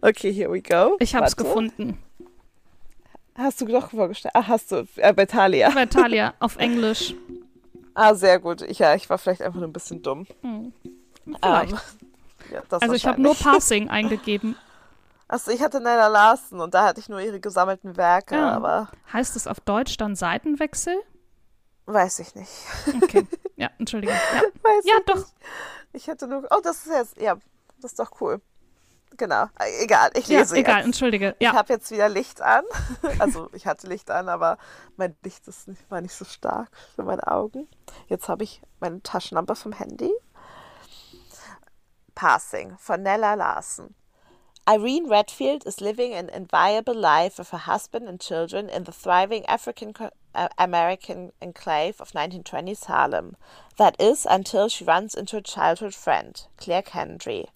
Okay, 0.00 0.32
here 0.32 0.50
we 0.50 0.60
go. 0.60 0.96
Ich 0.98 1.14
habe 1.14 1.26
es 1.26 1.36
gefunden. 1.36 2.02
Hast 3.34 3.60
du 3.60 3.66
doch 3.66 3.90
vorgestellt? 3.90 4.34
Ah, 4.34 4.46
hast 4.48 4.72
du. 4.72 4.86
Äh, 4.96 5.12
bei 5.14 5.26
Thalia. 5.26 5.70
Bei 5.70 5.86
Talia 5.86 6.34
auf 6.38 6.56
Englisch. 6.56 7.14
Ah, 7.94 8.14
sehr 8.14 8.38
gut. 8.38 8.62
Ich, 8.62 8.78
ja, 8.78 8.94
ich 8.94 9.08
war 9.08 9.18
vielleicht 9.18 9.42
einfach 9.42 9.60
nur 9.60 9.68
ein 9.68 9.72
bisschen 9.72 10.02
dumm. 10.02 10.26
Hm. 10.42 10.72
Vielleicht. 11.24 11.72
Ähm, 11.72 11.78
ja, 12.52 12.62
das 12.68 12.82
also 12.82 12.94
ich 12.94 13.06
habe 13.06 13.20
nur. 13.20 13.34
Passing 13.34 13.88
eingegeben. 13.90 14.56
Achso, 15.28 15.50
ich 15.50 15.62
hatte 15.62 15.80
Nella 15.80 16.08
Larsen 16.08 16.60
und 16.60 16.74
da 16.74 16.84
hatte 16.84 17.00
ich 17.00 17.08
nur 17.08 17.20
ihre 17.20 17.40
gesammelten 17.40 17.96
Werke, 17.96 18.34
Ja. 18.34 18.50
aber 18.52 18.88
Heißt 19.12 19.34
es 19.36 19.46
auf 19.46 19.60
Deutsch 19.60 19.96
dann 19.96 20.14
Seitenwechsel? 20.14 20.94
weiß 21.86 22.18
ich 22.20 22.34
nicht. 22.34 22.50
Okay. 23.02 23.26
Ja, 23.56 23.70
entschuldige. 23.78 24.12
Ja, 24.12 24.42
Weiß 24.62 24.84
ja 24.84 24.94
ich 24.98 25.04
doch. 25.06 25.16
Nicht. 25.16 25.32
Ich 25.92 26.06
hätte 26.08 26.26
nur. 26.26 26.46
Oh, 26.50 26.60
das 26.62 26.78
ist 26.86 26.92
jetzt. 26.92 27.20
Ja, 27.20 27.36
das 27.80 27.92
ist 27.92 27.98
doch 27.98 28.20
cool. 28.20 28.40
Genau. 29.18 29.44
Äh, 29.58 29.84
Egal, 29.84 30.10
ich 30.14 30.26
Ja, 30.26 30.40
lese 30.40 30.56
egal, 30.56 30.78
jetzt. 30.78 30.86
entschuldige. 30.86 31.36
Ich 31.38 31.46
Ja, 31.46 31.52
habe 31.52 31.72
jetzt 31.72 31.90
wieder 31.90 32.08
Licht 32.08 32.40
an. 32.40 32.64
Also 33.18 33.50
ich 33.52 33.66
hatte 33.66 33.86
Licht 33.86 34.10
an, 34.10 34.28
aber 34.28 34.56
mein 34.96 35.14
Licht 35.22 35.46
ist 35.48 35.68
nicht, 35.68 35.88
war 35.90 36.00
nicht 36.00 36.14
so 36.14 36.24
stark 36.24 36.68
für 36.96 37.02
meine 37.04 37.26
Augen. 37.26 37.68
Jetzt 38.08 38.28
habe 38.28 38.42
ich 38.42 38.62
meine 38.80 39.02
Taschenlampe 39.02 39.54
vom 39.54 39.72
Handy. 39.72 40.10
Passing 42.14 42.76
von 42.80 43.02
Nella 43.02 43.34
Larsen. 43.36 43.94
Irene 44.68 45.08
Redfield 45.08 45.66
is 45.66 45.80
living 45.80 46.14
an 46.14 46.30
enviable 46.30 46.94
life 46.94 47.38
with 47.38 47.50
her 47.50 47.58
husband 47.58 48.08
and 48.08 48.20
children 48.20 48.68
in 48.68 48.84
the 48.84 48.92
thriving 48.92 49.44
African 49.46 49.92
uh, 50.34 50.48
American 50.56 51.32
enclave 51.42 52.00
of 52.00 52.12
1920s 52.12 52.84
Harlem. 52.84 53.36
That 53.76 53.96
is, 54.00 54.24
until 54.28 54.68
she 54.68 54.84
runs 54.84 55.14
into 55.14 55.36
a 55.36 55.42
childhood 55.42 55.94
friend, 55.94 56.40
Claire 56.58 56.82
Kendry. 56.82 57.46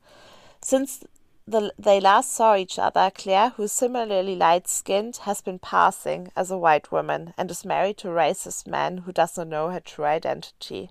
Since 0.60 1.04
the, 1.46 1.72
they 1.78 2.00
last 2.00 2.34
saw 2.34 2.56
each 2.56 2.76
other, 2.76 3.12
Claire, 3.14 3.50
who 3.50 3.64
is 3.64 3.72
similarly 3.72 4.34
light 4.34 4.66
skinned, 4.66 5.18
has 5.18 5.40
been 5.40 5.60
passing 5.60 6.32
as 6.34 6.50
a 6.50 6.58
white 6.58 6.90
woman 6.90 7.34
and 7.38 7.50
is 7.52 7.64
married 7.64 7.98
to 7.98 8.10
a 8.10 8.14
racist 8.14 8.66
man 8.66 8.98
who 8.98 9.12
does 9.12 9.36
not 9.36 9.46
know 9.46 9.70
her 9.70 9.78
true 9.78 10.06
identity. 10.06 10.90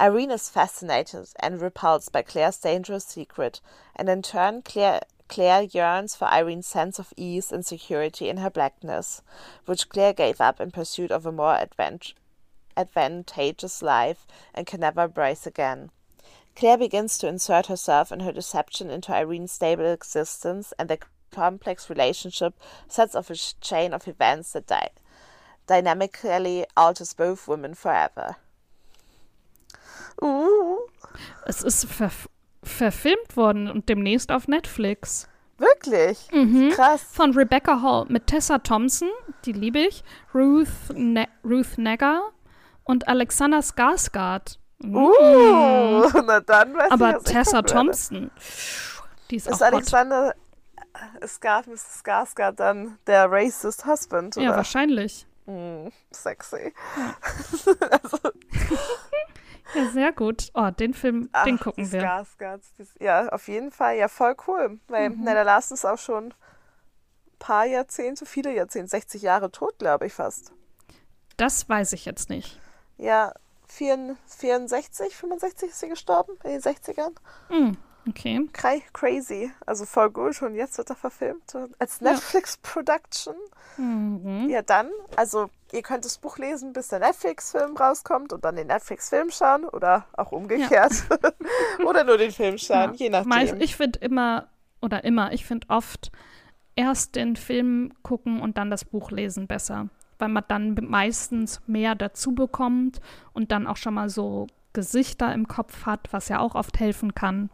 Irene 0.00 0.30
is 0.30 0.48
fascinated 0.48 1.28
and 1.40 1.60
repulsed 1.60 2.10
by 2.10 2.22
Claire's 2.22 2.56
dangerous 2.56 3.04
secret, 3.04 3.60
and 3.94 4.08
in 4.08 4.22
turn, 4.22 4.62
Claire, 4.62 5.02
Claire 5.28 5.64
yearns 5.64 6.16
for 6.16 6.24
Irene's 6.24 6.66
sense 6.66 6.98
of 6.98 7.12
ease 7.18 7.52
and 7.52 7.66
security 7.66 8.30
in 8.30 8.38
her 8.38 8.48
blackness, 8.48 9.20
which 9.66 9.90
Claire 9.90 10.14
gave 10.14 10.40
up 10.40 10.58
in 10.58 10.70
pursuit 10.70 11.10
of 11.10 11.26
a 11.26 11.32
more 11.32 11.54
advent- 11.54 12.14
advantageous 12.78 13.82
life 13.82 14.26
and 14.54 14.66
can 14.66 14.80
never 14.80 15.02
embrace 15.02 15.46
again. 15.46 15.90
Claire 16.56 16.78
begins 16.78 17.18
to 17.18 17.28
insert 17.28 17.66
herself 17.66 18.10
and 18.10 18.22
her 18.22 18.32
deception 18.32 18.88
into 18.88 19.14
Irene's 19.14 19.52
stable 19.52 19.84
existence, 19.84 20.72
and 20.78 20.88
their 20.88 21.00
complex 21.30 21.90
relationship 21.90 22.54
sets 22.88 23.14
off 23.14 23.28
a 23.28 23.36
chain 23.36 23.92
of 23.92 24.08
events 24.08 24.52
that 24.52 24.66
di- 24.66 24.88
dynamically 25.66 26.64
alters 26.74 27.12
both 27.12 27.46
women 27.46 27.74
forever. 27.74 28.36
Uh, 30.20 30.78
es 31.46 31.62
ist 31.62 31.86
verf 31.90 32.28
verfilmt 32.62 33.36
worden 33.36 33.70
und 33.70 33.88
demnächst 33.88 34.30
auf 34.30 34.46
Netflix. 34.46 35.26
wirklich? 35.56 36.28
Mhm. 36.32 36.70
Krass. 36.70 37.02
Von 37.10 37.32
Rebecca 37.34 37.80
Hall 37.80 38.04
mit 38.08 38.26
Tessa 38.26 38.58
Thompson, 38.58 39.08
die 39.44 39.52
liebe 39.52 39.78
ich, 39.78 40.04
Ruth, 40.34 40.68
ne 40.94 41.26
Ruth 41.44 41.78
Negger 41.78 42.30
und 42.84 43.08
Alexander 43.08 43.60
Skarsgård. 43.60 44.58
Uh, 44.82 46.08
na 46.26 46.40
dann 46.40 46.74
weiß 46.74 46.86
ich, 46.86 46.92
Aber 46.92 47.14
was 47.14 47.22
ich 47.26 47.32
Tessa 47.32 47.52
werde. 47.58 47.72
Thompson, 47.72 48.30
die 49.30 49.36
ist, 49.36 49.46
Ist 49.46 49.62
auch. 49.62 49.66
Alexander 49.66 50.34
Mrs. 51.20 52.02
Skarsgård 52.02 52.52
dann 52.56 52.98
der 53.06 53.30
racist 53.30 53.86
husband, 53.86 54.36
oder? 54.36 54.46
Ja, 54.46 54.56
wahrscheinlich. 54.56 55.26
Hm, 55.46 55.90
sexy. 56.10 56.72
Ja, 56.96 57.14
sehr 59.92 60.12
gut. 60.12 60.50
Oh, 60.54 60.70
den 60.70 60.94
Film, 60.94 61.28
Ach, 61.32 61.44
den 61.44 61.58
gucken 61.58 61.90
wir. 61.92 62.02
Skarsgårds, 62.02 62.72
die- 62.78 63.04
Ja, 63.04 63.28
auf 63.28 63.48
jeden 63.48 63.70
Fall. 63.70 63.96
Ja, 63.96 64.08
voll 64.08 64.34
cool. 64.46 64.80
Weil 64.88 65.10
Mhm. 65.10 65.24
Nella 65.24 65.42
Larsen 65.42 65.74
ist 65.74 65.84
auch 65.84 65.98
schon 65.98 66.26
ein 66.26 66.34
paar 67.38 67.64
Jahrzehnte, 67.66 68.26
viele 68.26 68.54
Jahrzehnte, 68.54 68.88
60 68.90 69.22
Jahre 69.22 69.50
tot, 69.50 69.78
glaube 69.78 70.06
ich 70.06 70.12
fast. 70.12 70.52
Das 71.36 71.68
weiß 71.68 71.92
ich 71.94 72.04
jetzt 72.04 72.28
nicht. 72.30 72.60
Ja, 72.98 73.32
64, 73.68 74.18
64, 74.38 75.16
65 75.16 75.70
ist 75.70 75.80
sie 75.80 75.88
gestorben 75.88 76.32
in 76.44 76.50
den 76.50 76.60
60ern. 76.60 77.14
Hm, 77.48 77.76
okay. 78.10 78.46
Cra 78.52 78.74
crazy. 78.92 79.50
Also 79.66 79.84
voll 79.86 80.10
gut. 80.10 80.40
Und 80.42 80.54
jetzt 80.54 80.78
wird 80.78 80.90
er 80.90 80.96
verfilmt. 80.96 81.54
Als 81.78 82.00
Ja. 82.00 82.12
Netflix-Production. 82.12 83.34
Mhm. 83.76 84.48
Ja, 84.50 84.62
dann, 84.62 84.88
also 85.16 85.48
ihr 85.72 85.82
könnt 85.82 86.04
das 86.04 86.18
Buch 86.18 86.38
lesen, 86.38 86.72
bis 86.72 86.88
der 86.88 86.98
Netflix-Film 86.98 87.76
rauskommt 87.76 88.32
und 88.32 88.44
dann 88.44 88.56
den 88.56 88.66
Netflix-Film 88.66 89.30
schauen 89.30 89.64
oder 89.64 90.06
auch 90.16 90.32
umgekehrt. 90.32 90.92
oder 91.86 92.04
nur 92.04 92.18
den 92.18 92.32
Film 92.32 92.58
schauen, 92.58 92.94
je 92.94 93.10
Meist, 93.10 93.26
nachdem. 93.28 93.60
ich 93.60 93.76
finde 93.76 93.98
immer, 94.00 94.48
oder 94.82 95.04
immer, 95.04 95.32
ich 95.32 95.46
finde 95.46 95.68
oft 95.70 96.10
erst 96.76 97.16
den 97.16 97.36
Film 97.36 97.92
gucken 98.02 98.40
und 98.40 98.58
dann 98.58 98.70
das 98.70 98.84
Buch 98.84 99.10
lesen 99.10 99.46
besser. 99.46 99.88
Weil 100.18 100.28
man 100.28 100.44
dann 100.48 100.76
meistens 100.82 101.62
mehr 101.66 101.94
dazu 101.94 102.34
bekommt 102.34 103.00
und 103.32 103.52
dann 103.52 103.66
auch 103.66 103.76
schon 103.78 103.94
mal 103.94 104.10
so 104.10 104.46
Gesichter 104.72 105.32
im 105.32 105.48
Kopf 105.48 105.86
hat, 105.86 106.08
was 106.12 106.28
ja 106.28 106.38
auch 106.40 106.54
oft 106.54 106.78
helfen 106.78 107.14
kann. 107.14 107.50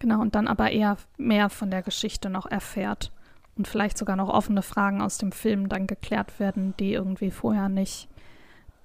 Genau, 0.00 0.20
und 0.20 0.34
dann 0.34 0.48
aber 0.48 0.70
eher 0.72 0.96
mehr 1.18 1.48
von 1.50 1.70
der 1.70 1.82
Geschichte 1.82 2.28
noch 2.30 2.46
erfährt. 2.46 3.12
Und 3.56 3.68
vielleicht 3.68 3.98
sogar 3.98 4.16
noch 4.16 4.28
offene 4.28 4.62
Fragen 4.62 5.02
aus 5.02 5.18
dem 5.18 5.30
Film 5.32 5.68
dann 5.68 5.86
geklärt 5.86 6.40
werden, 6.40 6.74
die 6.80 6.92
irgendwie 6.94 7.30
vorher 7.30 7.68
nicht, 7.68 8.08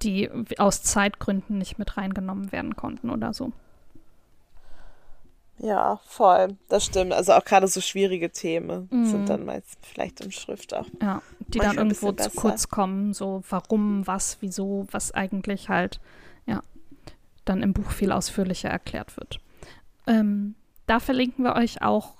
die 0.02 0.30
aus 0.58 0.82
Zeitgründen 0.82 1.56
nicht 1.58 1.78
mit 1.78 1.96
reingenommen 1.96 2.52
werden 2.52 2.76
konnten 2.76 3.10
oder 3.10 3.32
so. 3.32 3.52
Ja, 5.58 5.98
voll. 6.04 6.56
Das 6.68 6.84
stimmt. 6.84 7.14
Also 7.14 7.32
auch 7.32 7.44
gerade 7.44 7.66
so 7.66 7.80
schwierige 7.80 8.30
Themen 8.30 8.88
Mhm. 8.90 9.04
sind 9.06 9.28
dann 9.30 9.46
meist 9.46 9.78
vielleicht 9.80 10.20
in 10.20 10.30
Schrift 10.30 10.74
auch. 10.74 10.86
Ja, 11.00 11.22
die 11.48 11.58
dann 11.58 11.78
irgendwo 11.78 12.12
zu 12.12 12.30
kurz 12.30 12.68
kommen, 12.68 13.14
so 13.14 13.42
warum, 13.48 14.06
was, 14.06 14.36
wieso, 14.40 14.86
was 14.90 15.12
eigentlich 15.12 15.70
halt, 15.70 15.98
ja, 16.44 16.62
dann 17.46 17.62
im 17.62 17.72
Buch 17.72 17.90
viel 17.90 18.12
ausführlicher 18.12 18.68
erklärt 18.68 19.16
wird. 19.16 19.38
Ähm, 20.06 20.54
da 20.86 21.00
verlinken 21.00 21.44
wir 21.44 21.56
euch 21.56 21.82
auch 21.82 22.16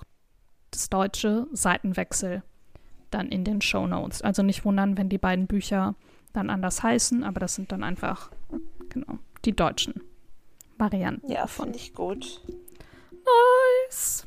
das 0.71 0.89
deutsche 0.89 1.47
Seitenwechsel 1.51 2.43
dann 3.11 3.29
in 3.29 3.43
den 3.43 3.61
Show 3.61 3.87
Notes. 3.87 4.21
Also 4.21 4.43
nicht 4.43 4.65
wundern, 4.65 4.97
wenn 4.97 5.09
die 5.09 5.17
beiden 5.17 5.47
Bücher 5.47 5.95
dann 6.33 6.49
anders 6.49 6.83
heißen, 6.83 7.23
aber 7.23 7.39
das 7.39 7.55
sind 7.55 7.71
dann 7.71 7.83
einfach, 7.83 8.31
genau, 8.89 9.17
die 9.45 9.55
deutschen 9.55 10.01
Varianten. 10.77 11.31
Ja, 11.31 11.47
finde 11.47 11.77
ich 11.77 11.93
gut. 11.93 12.41
Nice. 13.89 14.25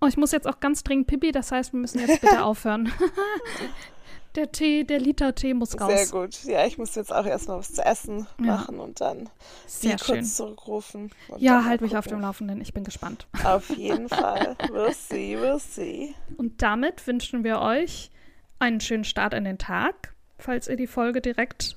Oh, 0.00 0.06
ich 0.06 0.16
muss 0.16 0.32
jetzt 0.32 0.48
auch 0.48 0.60
ganz 0.60 0.82
dringend 0.82 1.06
Pipi, 1.06 1.32
das 1.32 1.52
heißt, 1.52 1.72
wir 1.72 1.80
müssen 1.80 2.00
jetzt 2.00 2.20
bitte 2.20 2.44
aufhören. 2.44 2.92
der 4.36 4.50
Tee, 4.52 4.84
der 4.84 4.98
Liter 5.00 5.34
Tee 5.34 5.54
muss 5.54 5.78
raus. 5.80 5.92
Sehr 5.92 6.06
gut. 6.20 6.44
Ja, 6.44 6.64
ich 6.66 6.78
muss 6.78 6.94
jetzt 6.94 7.12
auch 7.12 7.26
erstmal 7.26 7.58
was 7.58 7.72
zu 7.72 7.84
essen 7.84 8.26
Ja. 8.40 8.46
machen 8.56 8.80
und 8.80 9.00
dann 9.00 9.28
Sehr 9.66 9.98
sie 9.98 10.04
schön. 10.04 10.16
kurz 10.20 10.36
zurückrufen. 10.36 11.10
Ja, 11.38 11.64
halt 11.64 11.80
mich 11.80 11.96
auf 11.96 12.06
dem 12.06 12.20
Laufenden. 12.20 12.60
Ich 12.60 12.72
bin 12.74 12.84
gespannt. 12.84 13.26
Auf 13.44 13.68
jeden 13.76 14.08
Fall. 14.08 14.56
We'll 14.68 14.92
see, 14.94 15.36
we'll 15.36 15.58
see. 15.58 16.14
Und 16.36 16.62
damit 16.62 17.06
wünschen 17.06 17.44
wir 17.44 17.60
euch 17.60 18.10
einen 18.58 18.80
schönen 18.80 19.04
Start 19.04 19.34
in 19.34 19.44
den 19.44 19.58
Tag, 19.58 20.14
falls 20.38 20.68
ihr 20.68 20.76
die 20.76 20.86
Folge 20.86 21.20
direkt 21.20 21.76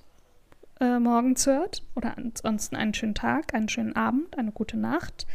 äh, 0.80 1.00
morgens 1.00 1.46
hört. 1.48 1.84
Oder 1.96 2.18
ansonsten 2.18 2.76
einen 2.76 2.94
schönen 2.94 3.16
Tag, 3.16 3.54
einen 3.54 3.70
schönen 3.70 3.96
Abend, 3.96 4.38
eine 4.38 4.52
gute 4.52 4.78
Nacht. 4.78 5.26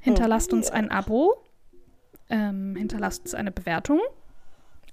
Hinterlasst 0.00 0.52
Oh, 0.52 0.56
uns 0.56 0.68
ja. 0.68 0.74
ein 0.74 0.90
Abo. 0.90 1.34
Ähm, 2.30 2.74
hinterlasst 2.76 3.22
uns 3.22 3.34
eine 3.34 3.50
Bewertung. 3.52 4.00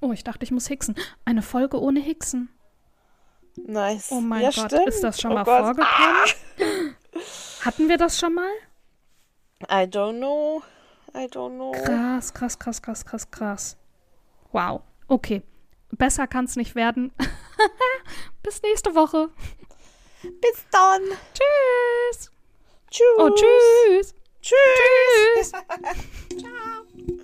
Oh, 0.01 0.11
ich 0.11 0.23
dachte, 0.23 0.43
ich 0.43 0.51
muss 0.51 0.67
hixen. 0.67 0.95
Eine 1.25 1.43
Folge 1.43 1.79
ohne 1.79 1.99
Hixen. 1.99 2.49
Nice. 3.55 4.11
Oh 4.11 4.19
mein 4.19 4.41
ja, 4.41 4.49
Gott, 4.49 4.71
stimmt. 4.71 4.87
ist 4.87 5.03
das 5.03 5.21
schon 5.21 5.31
oh 5.31 5.35
mal 5.35 5.43
Gott. 5.43 5.63
vorgekommen? 5.63 6.95
Hatten 7.61 7.87
wir 7.87 7.97
das 7.97 8.19
schon 8.19 8.33
mal? 8.33 8.51
I 9.69 9.85
don't 9.85 10.17
know. 10.17 10.63
I 11.13 11.25
don't 11.25 11.55
know. 11.55 11.71
Krass, 11.71 12.33
krass, 12.33 12.57
krass, 12.57 12.81
krass, 12.81 13.05
krass, 13.05 13.29
krass. 13.29 13.77
Wow. 14.51 14.81
Okay. 15.07 15.43
Besser 15.91 16.25
kann 16.25 16.45
es 16.45 16.55
nicht 16.55 16.73
werden. 16.73 17.11
Bis 18.43 18.61
nächste 18.63 18.95
Woche. 18.95 19.29
Bis 20.23 20.65
dann. 20.71 21.01
Tschüss. 21.33 22.31
Tschüss. 22.89 23.17
Oh, 23.17 23.29
tschüss. 23.29 24.15
Tschüss. 24.41 25.51
Tschüss. 25.51 25.51
Ciao. 26.39 27.19